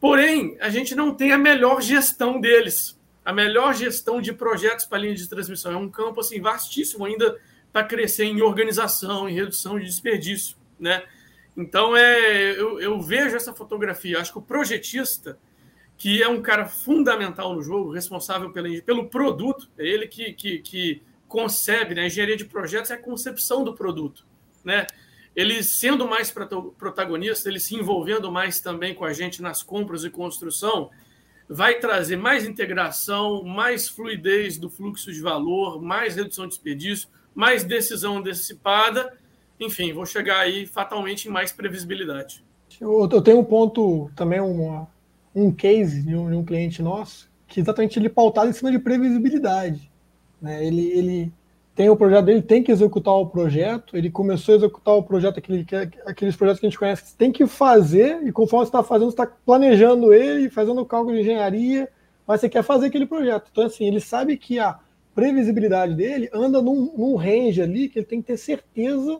Porém, 0.00 0.56
a 0.60 0.68
gente 0.68 0.94
não 0.94 1.14
tem 1.14 1.32
a 1.32 1.38
melhor 1.38 1.80
gestão 1.80 2.40
deles. 2.40 2.98
A 3.24 3.32
melhor 3.32 3.74
gestão 3.74 4.20
de 4.20 4.32
projetos 4.32 4.84
para 4.84 4.98
linha 4.98 5.14
de 5.14 5.28
transmissão. 5.28 5.72
É 5.72 5.76
um 5.76 5.88
campo 5.88 6.20
assim 6.20 6.40
vastíssimo 6.40 7.06
ainda 7.06 7.38
para 7.72 7.84
crescer 7.84 8.24
em 8.24 8.42
organização, 8.42 9.28
em 9.28 9.34
redução 9.34 9.78
de 9.78 9.86
desperdício, 9.86 10.56
né? 10.78 11.02
Então, 11.56 11.96
é, 11.96 12.50
eu, 12.50 12.80
eu 12.80 13.00
vejo 13.00 13.34
essa 13.34 13.54
fotografia. 13.54 14.20
Acho 14.20 14.32
que 14.32 14.38
o 14.38 14.42
projetista, 14.42 15.38
que 15.96 16.22
é 16.22 16.28
um 16.28 16.42
cara 16.42 16.66
fundamental 16.66 17.54
no 17.54 17.62
jogo, 17.62 17.92
responsável 17.92 18.50
pela, 18.50 18.68
pelo 18.82 19.08
produto, 19.08 19.70
é 19.78 19.86
ele 19.86 20.06
que, 20.06 20.32
que, 20.34 20.58
que 20.58 21.02
concebe, 21.26 21.94
né? 21.94 22.02
A 22.02 22.06
engenharia 22.06 22.36
de 22.36 22.44
projetos 22.44 22.90
é 22.90 22.94
a 22.94 22.98
concepção 22.98 23.64
do 23.64 23.74
produto, 23.74 24.26
né? 24.62 24.86
Ele 25.34 25.62
sendo 25.62 26.06
mais 26.06 26.32
protagonista, 26.78 27.48
ele 27.48 27.58
se 27.58 27.74
envolvendo 27.74 28.30
mais 28.30 28.60
também 28.60 28.94
com 28.94 29.04
a 29.04 29.12
gente 29.12 29.42
nas 29.42 29.62
compras 29.62 30.04
e 30.04 30.10
construção, 30.10 30.90
vai 31.48 31.78
trazer 31.78 32.16
mais 32.16 32.46
integração, 32.46 33.42
mais 33.42 33.88
fluidez 33.88 34.56
do 34.58 34.70
fluxo 34.70 35.12
de 35.12 35.20
valor, 35.20 35.82
mais 35.82 36.16
redução 36.16 36.44
de 36.44 36.50
desperdício, 36.50 37.08
mais 37.34 37.64
decisão 37.64 38.18
antecipada 38.18 39.12
enfim, 39.58 39.92
vou 39.92 40.04
chegar 40.04 40.40
aí 40.40 40.66
fatalmente 40.66 41.28
em 41.28 41.30
mais 41.30 41.52
previsibilidade. 41.52 42.42
Eu, 42.80 43.08
tenho 43.22 43.38
um 43.38 43.44
ponto, 43.44 44.10
também 44.16 44.40
uma, 44.40 44.88
um 45.34 45.52
case 45.52 46.02
de 46.02 46.14
um, 46.14 46.28
de 46.28 46.36
um, 46.36 46.44
cliente 46.44 46.82
nosso, 46.82 47.30
que 47.46 47.60
exatamente 47.60 47.98
ele 47.98 48.08
pautado 48.08 48.50
em 48.50 48.52
cima 48.52 48.70
de 48.72 48.78
previsibilidade. 48.78 49.90
Né? 50.40 50.66
Ele, 50.66 50.82
ele 50.90 51.32
tem 51.74 51.90
o 51.90 51.96
projeto 51.96 52.26
dele, 52.26 52.40
tem 52.40 52.62
que 52.62 52.70
executar 52.70 53.14
o 53.14 53.26
projeto, 53.26 53.96
ele 53.96 54.08
começou 54.08 54.54
a 54.54 54.58
executar 54.58 54.94
o 54.94 55.02
projeto, 55.02 55.38
aquele, 55.38 55.66
aqueles 56.06 56.36
projetos 56.36 56.60
que 56.60 56.66
a 56.66 56.70
gente 56.70 56.78
conhece, 56.78 57.04
que 57.04 57.18
tem 57.18 57.32
que 57.32 57.46
fazer, 57.46 58.22
e 58.22 58.30
conforme 58.30 58.64
você 58.64 58.68
está 58.68 58.82
fazendo, 58.82 59.10
você 59.10 59.22
está 59.22 59.26
planejando 59.26 60.12
ele, 60.12 60.48
fazendo 60.48 60.80
o 60.80 60.86
cálculo 60.86 61.16
de 61.16 61.22
engenharia, 61.22 61.88
mas 62.26 62.40
você 62.40 62.48
quer 62.48 62.62
fazer 62.62 62.86
aquele 62.86 63.06
projeto. 63.06 63.48
Então, 63.50 63.66
assim, 63.66 63.86
ele 63.86 64.00
sabe 64.00 64.36
que 64.36 64.58
a 64.58 64.78
previsibilidade 65.14 65.94
dele 65.94 66.30
anda 66.32 66.62
num, 66.62 66.92
num 66.96 67.16
range 67.16 67.60
ali 67.60 67.88
que 67.88 67.98
ele 67.98 68.06
tem 68.06 68.20
que 68.20 68.28
ter 68.28 68.36
certeza 68.36 69.18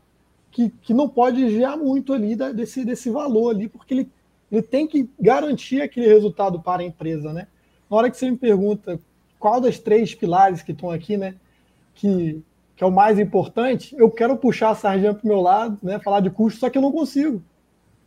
que, 0.50 0.70
que 0.82 0.94
não 0.94 1.08
pode 1.08 1.44
desviar 1.44 1.76
muito 1.76 2.12
ali 2.12 2.36
da, 2.36 2.52
desse, 2.52 2.84
desse 2.84 3.10
valor 3.10 3.50
ali, 3.50 3.68
porque 3.68 3.94
ele, 3.94 4.10
ele 4.50 4.62
tem 4.62 4.86
que 4.86 5.10
garantir 5.18 5.82
aquele 5.82 6.06
resultado 6.06 6.60
para 6.60 6.82
a 6.82 6.86
empresa, 6.86 7.32
né? 7.32 7.48
Na 7.90 7.96
hora 7.96 8.10
que 8.10 8.16
você 8.16 8.30
me 8.30 8.36
pergunta 8.36 8.98
qual 9.40 9.60
das 9.60 9.78
três 9.78 10.14
pilares 10.14 10.62
que 10.62 10.72
estão 10.72 10.90
aqui, 10.90 11.16
né, 11.16 11.34
que, 11.94 12.42
que 12.76 12.84
é 12.84 12.86
o 12.86 12.90
mais 12.90 13.18
importante, 13.18 13.94
eu 13.98 14.10
quero 14.10 14.36
puxar 14.36 14.70
a 14.70 14.74
sardinha 14.74 15.14
para 15.14 15.24
o 15.24 15.28
meu 15.28 15.40
lado, 15.40 15.78
né, 15.82 15.98
falar 15.98 16.20
de 16.20 16.30
custo, 16.30 16.60
só 16.60 16.68
que 16.68 16.76
eu 16.76 16.82
não 16.82 16.92
consigo. 16.92 17.42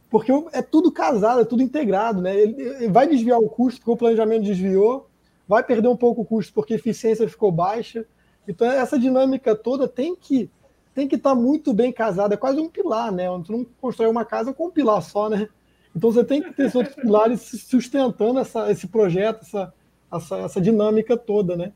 Porque 0.10 0.32
é 0.54 0.62
tudo 0.62 0.91
casado, 0.91 1.41
é 1.41 1.45
tudo 1.45 1.62
integrado, 1.62 2.21
né? 2.21 2.34
Ele, 2.34 2.62
ele 2.62 2.88
vai 2.88 3.08
desviar 3.08 3.39
o 3.39 3.50
custo, 3.50 3.82
porque 3.82 3.91
o 3.91 3.97
planejamento 3.97 4.45
desviou, 4.45 5.10
vai 5.47 5.63
perder 5.63 5.88
um 5.88 5.97
pouco 5.97 6.21
o 6.21 6.26
custo 6.26 6.54
porque 6.54 6.73
a 6.73 6.78
eficiência 6.78 7.28
ficou 7.28 7.52
baixa. 7.52 8.06
Então, 8.47 8.69
essa 8.69 8.97
dinâmica 8.97 9.56
toda 9.56 9.88
tem 9.88 10.15
que 10.15 10.50
tem 10.93 11.08
que 11.08 11.15
estar 11.15 11.30
tá 11.30 11.36
muito 11.36 11.73
bem 11.76 11.93
casada, 11.93 12.34
é 12.34 12.38
quase 12.38 12.60
um 12.60 12.67
pilar, 12.67 13.12
né? 13.12 13.26
Tu 13.45 13.52
não 13.52 13.63
constrói 13.80 14.10
uma 14.10 14.26
casa 14.26 14.52
com 14.52 14.65
um 14.65 14.71
pilar 14.71 15.00
só, 15.04 15.30
né? 15.30 15.47
Então 15.95 16.12
você 16.12 16.23
tem 16.23 16.41
que 16.41 16.52
ter 16.54 16.63
esses 16.63 16.76
outros 16.76 16.95
pilares 16.95 17.41
sustentando 17.41 18.39
essa, 18.39 18.71
esse 18.71 18.88
projeto, 18.88 19.43
essa, 19.43 19.73
essa, 20.12 20.38
essa 20.38 20.62
dinâmica 20.62 21.15
toda, 21.15 21.56
né? 21.56 21.71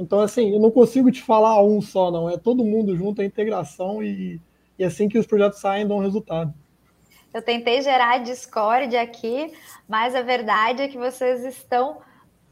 Então, 0.00 0.20
assim, 0.20 0.50
eu 0.50 0.58
não 0.58 0.70
consigo 0.70 1.12
te 1.12 1.22
falar 1.22 1.62
um 1.62 1.78
só, 1.82 2.10
não. 2.10 2.28
É 2.28 2.38
todo 2.38 2.64
mundo 2.64 2.96
junto, 2.96 3.20
a 3.20 3.24
integração 3.24 4.02
e, 4.02 4.40
e 4.78 4.82
assim 4.82 5.10
que 5.10 5.18
os 5.18 5.26
projetos 5.26 5.60
saem, 5.60 5.86
dão 5.86 5.98
resultado. 5.98 6.54
Eu 7.34 7.42
tentei 7.42 7.82
gerar 7.82 8.18
discórdia 8.18 9.02
aqui, 9.02 9.52
mas 9.86 10.14
a 10.14 10.22
verdade 10.22 10.82
é 10.82 10.88
que 10.88 10.96
vocês 10.96 11.44
estão 11.44 11.98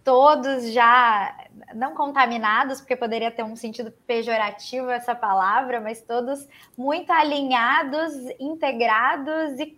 todos 0.05 0.71
já 0.73 1.37
não 1.75 1.95
contaminados, 1.95 2.81
porque 2.81 2.95
poderia 2.95 3.31
ter 3.31 3.43
um 3.43 3.57
sentido 3.57 3.91
pejorativo 4.07 4.91
essa 4.91 5.15
palavra, 5.15 5.81
mas 5.81 6.03
todos 6.03 6.47
muito 6.77 7.11
alinhados, 7.11 8.13
integrados 8.39 9.59
e 9.59 9.78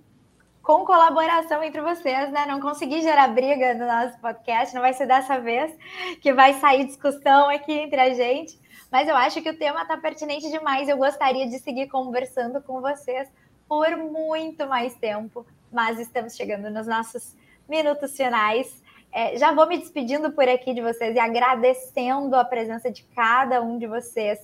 com 0.70 0.84
colaboração 0.84 1.64
entre 1.64 1.80
vocês, 1.80 2.30
né? 2.30 2.46
Não 2.46 2.60
consegui 2.60 3.02
gerar 3.02 3.26
briga 3.26 3.74
no 3.74 3.88
nosso 3.88 4.16
podcast, 4.20 4.72
não 4.72 4.80
vai 4.80 4.92
ser 4.92 5.04
dessa 5.04 5.40
vez 5.40 5.76
que 6.20 6.32
vai 6.32 6.54
sair 6.60 6.84
discussão 6.84 7.50
aqui 7.50 7.72
entre 7.72 8.00
a 8.00 8.14
gente, 8.14 8.56
mas 8.88 9.08
eu 9.08 9.16
acho 9.16 9.42
que 9.42 9.50
o 9.50 9.58
tema 9.58 9.82
está 9.82 9.96
pertinente 9.96 10.48
demais. 10.48 10.88
Eu 10.88 10.96
gostaria 10.96 11.48
de 11.48 11.58
seguir 11.58 11.88
conversando 11.88 12.62
com 12.62 12.80
vocês 12.80 13.28
por 13.68 13.96
muito 13.96 14.64
mais 14.68 14.94
tempo, 14.94 15.44
mas 15.72 15.98
estamos 15.98 16.36
chegando 16.36 16.70
nos 16.70 16.86
nossos 16.86 17.34
minutos 17.68 18.16
finais. 18.16 18.80
É, 19.12 19.36
já 19.36 19.52
vou 19.52 19.66
me 19.66 19.76
despedindo 19.76 20.30
por 20.30 20.48
aqui 20.48 20.72
de 20.72 20.80
vocês 20.80 21.16
e 21.16 21.18
agradecendo 21.18 22.36
a 22.36 22.44
presença 22.44 22.92
de 22.92 23.02
cada 23.06 23.60
um 23.60 23.76
de 23.76 23.88
vocês 23.88 24.38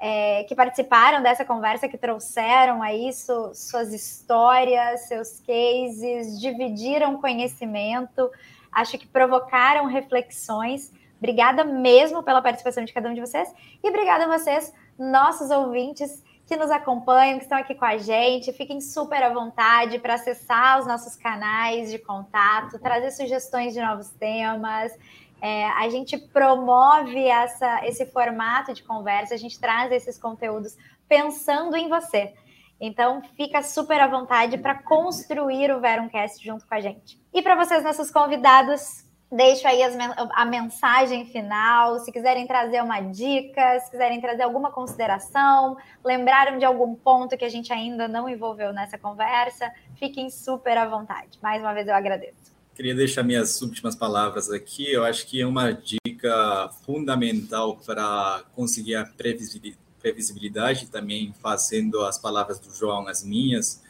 é, 0.00 0.44
que 0.44 0.54
participaram 0.54 1.22
dessa 1.22 1.44
conversa, 1.44 1.86
que 1.86 1.98
trouxeram 1.98 2.82
aí 2.82 3.12
su, 3.12 3.54
suas 3.54 3.92
histórias, 3.92 5.06
seus 5.08 5.40
cases, 5.40 6.40
dividiram 6.40 7.20
conhecimento, 7.20 8.30
acho 8.72 8.96
que 8.98 9.06
provocaram 9.06 9.84
reflexões. 9.84 10.90
Obrigada 11.18 11.64
mesmo 11.64 12.22
pela 12.22 12.40
participação 12.40 12.82
de 12.82 12.94
cada 12.94 13.10
um 13.10 13.14
de 13.14 13.20
vocês 13.20 13.52
e 13.84 13.88
obrigada 13.90 14.24
a 14.24 14.38
vocês, 14.38 14.72
nossos 14.98 15.50
ouvintes 15.50 16.24
que 16.46 16.56
nos 16.56 16.70
acompanham, 16.70 17.38
que 17.38 17.44
estão 17.44 17.58
aqui 17.58 17.74
com 17.74 17.84
a 17.84 17.98
gente. 17.98 18.52
Fiquem 18.54 18.80
super 18.80 19.22
à 19.22 19.28
vontade 19.28 19.98
para 19.98 20.14
acessar 20.14 20.80
os 20.80 20.86
nossos 20.86 21.14
canais 21.14 21.92
de 21.92 21.98
contato, 21.98 22.78
trazer 22.78 23.12
sugestões 23.12 23.74
de 23.74 23.80
novos 23.80 24.08
temas. 24.10 24.92
É, 25.40 25.66
a 25.66 25.88
gente 25.88 26.18
promove 26.18 27.26
essa, 27.26 27.86
esse 27.86 28.06
formato 28.06 28.72
de 28.74 28.82
conversa, 28.82 29.34
a 29.34 29.38
gente 29.38 29.58
traz 29.58 29.90
esses 29.92 30.18
conteúdos 30.18 30.76
pensando 31.08 31.76
em 31.76 31.88
você. 31.88 32.34
Então, 32.80 33.22
fica 33.36 33.62
super 33.62 34.00
à 34.00 34.06
vontade 34.06 34.56
para 34.58 34.82
construir 34.82 35.70
o 35.70 35.80
Veruncast 35.80 36.42
junto 36.44 36.66
com 36.66 36.74
a 36.74 36.80
gente. 36.80 37.20
E 37.32 37.42
para 37.42 37.54
vocês, 37.54 37.84
nossos 37.84 38.10
convidados, 38.10 39.04
Deixo 39.32 39.68
aí 39.68 39.80
as, 39.80 39.96
a 40.34 40.44
mensagem 40.44 41.24
final. 41.24 42.00
Se 42.00 42.10
quiserem 42.10 42.48
trazer 42.48 42.82
uma 42.82 43.00
dica, 43.00 43.78
se 43.78 43.88
quiserem 43.88 44.20
trazer 44.20 44.42
alguma 44.42 44.72
consideração, 44.72 45.76
lembraram 46.04 46.58
de 46.58 46.64
algum 46.64 46.96
ponto 46.96 47.36
que 47.36 47.44
a 47.44 47.48
gente 47.48 47.72
ainda 47.72 48.08
não 48.08 48.28
envolveu 48.28 48.72
nessa 48.72 48.98
conversa, 48.98 49.72
fiquem 49.94 50.28
super 50.30 50.76
à 50.76 50.88
vontade. 50.88 51.38
Mais 51.40 51.62
uma 51.62 51.72
vez 51.72 51.86
eu 51.86 51.94
agradeço. 51.94 52.52
Queria 52.74 52.94
deixar 52.94 53.22
minhas 53.22 53.60
últimas 53.62 53.94
palavras 53.94 54.50
aqui. 54.50 54.90
Eu 54.90 55.04
acho 55.04 55.26
que 55.26 55.40
é 55.40 55.46
uma 55.46 55.72
dica 55.72 56.70
fundamental 56.84 57.76
para 57.84 58.44
conseguir 58.54 58.94
a 58.94 59.04
previsibilidade, 59.04 60.86
também 60.86 61.34
fazendo 61.40 62.00
as 62.04 62.18
palavras 62.18 62.58
do 62.58 62.72
João 62.74 63.06
as 63.06 63.22
minhas. 63.22 63.82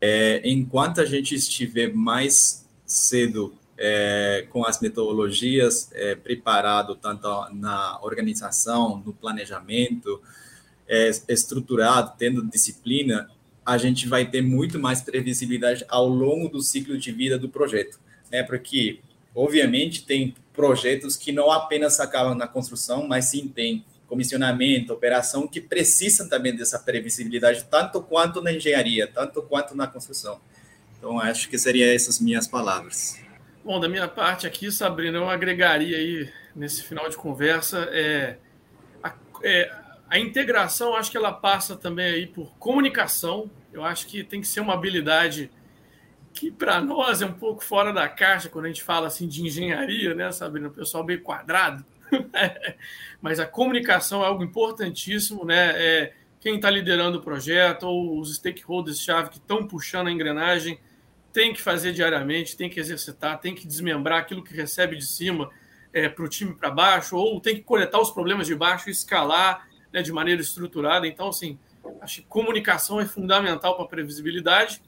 É, 0.00 0.42
enquanto 0.44 1.00
a 1.00 1.04
gente 1.04 1.34
estiver 1.34 1.92
mais 1.94 2.66
cedo 2.84 3.54
é, 3.78 4.46
com 4.50 4.64
as 4.64 4.80
metodologias 4.80 5.90
é, 5.92 6.14
preparado 6.14 6.94
tanto 6.94 7.28
na 7.52 7.98
organização, 8.02 9.02
no 9.04 9.12
planejamento, 9.12 10.20
é, 10.88 11.10
estruturado, 11.28 12.14
tendo 12.18 12.44
disciplina, 12.44 13.28
a 13.64 13.76
gente 13.76 14.06
vai 14.06 14.24
ter 14.24 14.42
muito 14.42 14.78
mais 14.78 15.02
previsibilidade 15.02 15.84
ao 15.88 16.08
longo 16.08 16.48
do 16.48 16.62
ciclo 16.62 16.96
de 16.96 17.10
vida 17.10 17.36
do 17.36 17.48
projeto, 17.48 17.98
né? 18.30 18.42
Porque 18.42 19.00
obviamente 19.34 20.04
tem 20.04 20.34
projetos 20.52 21.16
que 21.16 21.32
não 21.32 21.50
apenas 21.50 22.00
acabam 22.00 22.34
na 22.34 22.48
construção, 22.48 23.06
mas 23.06 23.26
sim 23.26 23.48
tem 23.48 23.84
comissionamento, 24.06 24.92
operação 24.92 25.46
que 25.46 25.60
precisam 25.60 26.28
também 26.28 26.54
dessa 26.54 26.78
previsibilidade 26.78 27.64
tanto 27.70 28.00
quanto 28.00 28.40
na 28.40 28.52
engenharia, 28.52 29.06
tanto 29.06 29.42
quanto 29.42 29.76
na 29.76 29.86
construção. 29.86 30.40
Então 30.96 31.20
acho 31.20 31.48
que 31.48 31.58
seriam 31.58 31.88
essas 31.88 32.20
minhas 32.20 32.46
palavras. 32.46 33.20
Bom, 33.64 33.80
da 33.80 33.88
minha 33.88 34.06
parte 34.06 34.46
aqui, 34.46 34.70
Sabrina, 34.70 35.18
eu 35.18 35.28
agregaria 35.28 35.96
aí 35.96 36.30
nesse 36.54 36.84
final 36.84 37.08
de 37.08 37.16
conversa 37.16 37.88
é, 37.90 38.36
a, 39.02 39.12
é, 39.42 39.72
a 40.08 40.18
integração, 40.18 40.94
acho 40.94 41.10
que 41.10 41.16
ela 41.16 41.32
passa 41.32 41.76
também 41.76 42.06
aí 42.06 42.26
por 42.26 42.52
comunicação. 42.58 43.50
Eu 43.72 43.84
acho 43.84 44.06
que 44.06 44.22
tem 44.22 44.40
que 44.40 44.46
ser 44.46 44.60
uma 44.60 44.72
habilidade 44.72 45.50
que 46.36 46.50
para 46.50 46.82
nós 46.82 47.22
é 47.22 47.26
um 47.26 47.32
pouco 47.32 47.64
fora 47.64 47.92
da 47.92 48.06
caixa 48.06 48.50
quando 48.50 48.66
a 48.66 48.68
gente 48.68 48.82
fala 48.82 49.06
assim 49.06 49.26
de 49.26 49.42
engenharia, 49.42 50.14
né, 50.14 50.30
Sabrina? 50.30 50.68
O 50.68 50.70
pessoal 50.70 51.02
meio 51.02 51.22
quadrado. 51.22 51.82
Mas 53.22 53.40
a 53.40 53.46
comunicação 53.46 54.22
é 54.22 54.26
algo 54.26 54.44
importantíssimo, 54.44 55.46
né? 55.46 55.72
É, 55.76 56.12
quem 56.38 56.56
está 56.56 56.68
liderando 56.68 57.18
o 57.18 57.22
projeto 57.22 57.84
ou 57.84 58.20
os 58.20 58.36
stakeholders-chave 58.36 59.30
que 59.30 59.38
estão 59.38 59.66
puxando 59.66 60.08
a 60.08 60.12
engrenagem 60.12 60.78
tem 61.32 61.54
que 61.54 61.60
fazer 61.60 61.92
diariamente, 61.92 62.56
tem 62.56 62.68
que 62.68 62.78
exercitar, 62.78 63.40
tem 63.40 63.54
que 63.54 63.66
desmembrar 63.66 64.20
aquilo 64.20 64.44
que 64.44 64.54
recebe 64.54 64.94
de 64.94 65.06
cima 65.06 65.50
é, 65.92 66.08
para 66.08 66.24
o 66.24 66.28
time 66.28 66.54
para 66.54 66.70
baixo, 66.70 67.16
ou 67.16 67.40
tem 67.40 67.56
que 67.56 67.62
coletar 67.62 67.98
os 67.98 68.10
problemas 68.10 68.46
de 68.46 68.54
baixo 68.54 68.88
e 68.90 68.92
escalar 68.92 69.66
né, 69.90 70.02
de 70.02 70.12
maneira 70.12 70.42
estruturada. 70.42 71.06
Então, 71.06 71.28
assim, 71.28 71.58
acho 72.02 72.20
que 72.20 72.28
comunicação 72.28 73.00
é 73.00 73.06
fundamental 73.06 73.74
para 73.74 73.84
a 73.84 73.88
previsibilidade. 73.88 74.82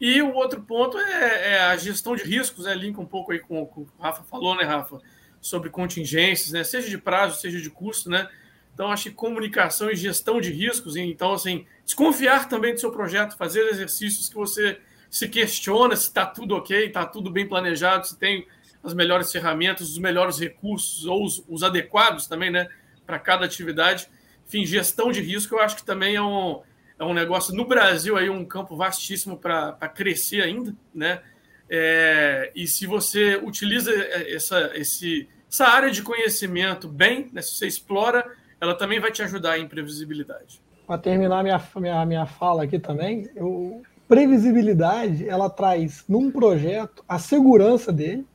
E 0.00 0.22
o 0.22 0.32
outro 0.34 0.62
ponto 0.62 0.98
é, 0.98 1.52
é, 1.52 1.60
a 1.60 1.76
gestão 1.76 2.16
de 2.16 2.24
riscos, 2.24 2.64
né? 2.64 2.74
Linka 2.74 3.00
um 3.00 3.06
pouco 3.06 3.32
aí 3.32 3.38
com, 3.38 3.66
com 3.66 3.82
o 3.82 3.84
que 3.84 3.92
o 3.98 4.02
Rafa 4.02 4.22
falou, 4.22 4.56
né, 4.56 4.64
Rafa? 4.64 4.98
Sobre 5.40 5.68
contingências, 5.68 6.52
né? 6.52 6.64
Seja 6.64 6.88
de 6.88 6.98
prazo, 6.98 7.40
seja 7.40 7.60
de 7.60 7.70
custo, 7.70 8.08
né? 8.08 8.28
Então, 8.72 8.90
acho 8.90 9.04
que 9.04 9.10
comunicação 9.10 9.90
e 9.90 9.96
gestão 9.96 10.40
de 10.40 10.50
riscos, 10.50 10.96
então, 10.96 11.34
assim, 11.34 11.66
desconfiar 11.84 12.48
também 12.48 12.72
do 12.72 12.80
seu 12.80 12.90
projeto, 12.90 13.36
fazer 13.36 13.68
exercícios 13.68 14.28
que 14.28 14.34
você 14.34 14.80
se 15.10 15.28
questiona 15.28 15.96
se 15.96 16.04
está 16.04 16.24
tudo 16.24 16.54
ok, 16.54 16.86
está 16.86 17.04
tudo 17.04 17.30
bem 17.30 17.46
planejado, 17.46 18.06
se 18.06 18.16
tem 18.16 18.46
as 18.82 18.94
melhores 18.94 19.30
ferramentas, 19.30 19.90
os 19.90 19.98
melhores 19.98 20.38
recursos 20.38 21.04
ou 21.04 21.24
os, 21.24 21.44
os 21.48 21.62
adequados 21.62 22.26
também, 22.26 22.50
né, 22.50 22.68
para 23.04 23.18
cada 23.18 23.44
atividade. 23.44 24.08
Enfim, 24.46 24.64
gestão 24.64 25.12
de 25.12 25.20
risco 25.20 25.54
eu 25.54 25.60
acho 25.60 25.76
que 25.76 25.84
também 25.84 26.14
é 26.14 26.22
um, 26.22 26.62
é 27.00 27.04
um 27.04 27.14
negócio 27.14 27.54
no 27.54 27.64
Brasil 27.64 28.14
aí 28.14 28.28
um 28.28 28.44
campo 28.44 28.76
vastíssimo 28.76 29.38
para 29.38 29.72
crescer 29.88 30.42
ainda, 30.42 30.76
né? 30.94 31.20
É, 31.68 32.52
e 32.54 32.66
se 32.66 32.86
você 32.86 33.36
utiliza 33.36 33.90
essa, 34.28 34.70
esse, 34.74 35.26
essa 35.50 35.66
área 35.66 35.90
de 35.90 36.02
conhecimento 36.02 36.86
bem, 36.86 37.30
né, 37.32 37.40
se 37.40 37.54
você 37.54 37.66
explora, 37.66 38.24
ela 38.60 38.74
também 38.74 39.00
vai 39.00 39.10
te 39.10 39.22
ajudar 39.22 39.58
em 39.58 39.66
previsibilidade. 39.66 40.60
Para 40.86 40.98
terminar 40.98 41.42
minha, 41.42 41.62
minha, 41.76 42.04
minha 42.04 42.26
fala 42.26 42.64
aqui 42.64 42.78
também, 42.78 43.30
eu 43.34 43.82
previsibilidade 44.06 45.26
ela 45.26 45.48
traz 45.48 46.04
num 46.08 46.32
projeto 46.32 47.04
a 47.08 47.18
segurança 47.18 47.92
dele, 47.92 48.26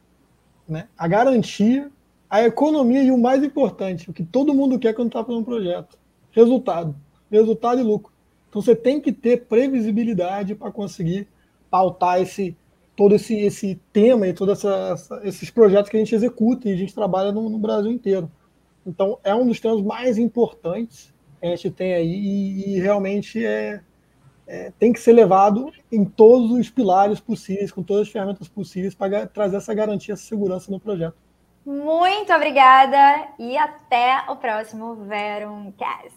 né, 0.68 0.88
a 0.98 1.08
garantia, 1.08 1.92
a 2.28 2.42
economia 2.42 3.04
e 3.04 3.12
o 3.12 3.18
mais 3.18 3.44
importante, 3.44 4.10
o 4.10 4.14
que 4.14 4.24
todo 4.24 4.56
mundo 4.56 4.80
quer 4.80 4.94
quando 4.94 5.10
está 5.10 5.24
fazendo 5.24 5.42
um 5.42 5.44
projeto: 5.44 6.00
resultado. 6.32 6.96
Resultado 7.30 7.82
e 7.82 7.84
lucro. 7.84 8.15
Então 8.50 8.62
você 8.62 8.76
tem 8.76 9.00
que 9.00 9.12
ter 9.12 9.46
previsibilidade 9.46 10.56
para 10.56 10.72
conseguir 10.72 11.28
pautar 11.70 12.22
esse 12.22 12.56
todo 12.96 13.14
esse, 13.14 13.36
esse 13.36 13.80
tema 13.92 14.28
e 14.28 14.34
todos 14.34 14.64
esses 15.24 15.50
projetos 15.50 15.90
que 15.90 15.98
a 15.98 16.00
gente 16.00 16.16
executa 16.16 16.70
e 16.70 16.74
a 16.74 16.78
gente 16.78 16.96
trabalha 16.96 17.32
no, 17.32 17.50
no, 17.50 17.60
Brasil 17.60 17.92
inteiro. 17.92 18.32
Então 18.86 19.20
é 19.24 19.36
um 19.36 19.46
dos 19.46 19.60
temas 19.60 19.82
mais 19.82 20.18
importantes 20.18 21.14
que 21.40 21.46
a 21.46 21.50
gente 21.50 21.70
tem 21.72 21.94
aí 21.94 22.08
e, 22.08 22.76
e 22.76 22.80
realmente 22.80 23.46
é, 23.46 23.82
é, 24.48 24.72
tem 24.80 24.94
que 24.94 25.00
ser 25.00 25.12
levado 25.12 25.72
em 25.92 26.06
todos 26.06 26.52
os 26.52 26.70
pilares 26.70 27.20
possíveis, 27.20 27.72
com 27.72 27.84
todas 27.84 28.04
as 28.04 28.14
ferramentas 28.14 28.48
possíveis, 28.48 28.96
para 28.96 29.28
trazer 29.28 29.58
essa 29.58 29.74
garantia, 29.74 30.14
essa 30.14 30.24
segurança 30.24 30.72
no 30.72 30.80
projeto. 30.80 31.16
Muito 31.66 32.32
obrigada 32.32 33.28
e 33.40 33.58
até 33.58 34.24
o 34.30 34.36
próximo 34.36 34.96
Veruncast. 34.96 36.14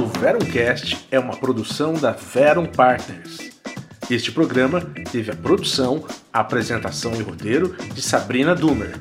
O 0.00 0.06
Veruncast 0.06 1.06
é 1.10 1.18
uma 1.18 1.36
produção 1.36 1.92
da 1.92 2.12
Verum 2.12 2.64
Partners. 2.64 3.50
Este 4.10 4.32
programa 4.32 4.80
teve 4.80 5.30
a 5.30 5.36
produção, 5.36 6.02
a 6.32 6.40
apresentação 6.40 7.14
e 7.16 7.20
roteiro 7.20 7.76
de 7.92 8.00
Sabrina 8.00 8.54
Dumer. 8.54 8.98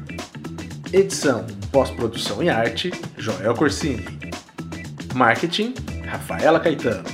Edição, 0.91 1.47
pós-produção 1.71 2.43
e 2.43 2.49
arte, 2.49 2.91
Joel 3.17 3.53
Corsini. 3.53 4.05
Marketing, 5.15 5.73
Rafaela 6.05 6.59
Caetano. 6.59 7.05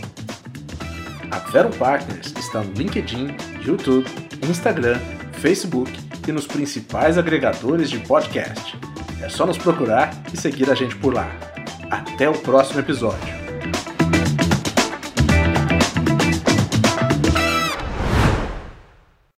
A 1.30 1.38
Vero 1.38 1.70
Partners 1.70 2.34
está 2.40 2.62
no 2.62 2.74
LinkedIn, 2.74 3.38
YouTube, 3.64 4.10
Instagram, 4.50 5.00
Facebook 5.34 5.92
e 6.28 6.32
nos 6.32 6.48
principais 6.48 7.20
agregadores 7.20 7.92
de 7.92 8.00
podcast. 8.00 8.76
É 9.22 9.30
só 9.30 9.46
nos 9.46 9.60
procurar 9.60 10.12
e 10.34 10.38
seguir 10.38 10.72
a 10.72 10.74
gente 10.74 10.96
por 10.96 11.14
lá. 11.14 11.30
Até 11.92 12.28
o 12.28 12.34
próximo 12.34 12.80
episódio. 12.80 13.45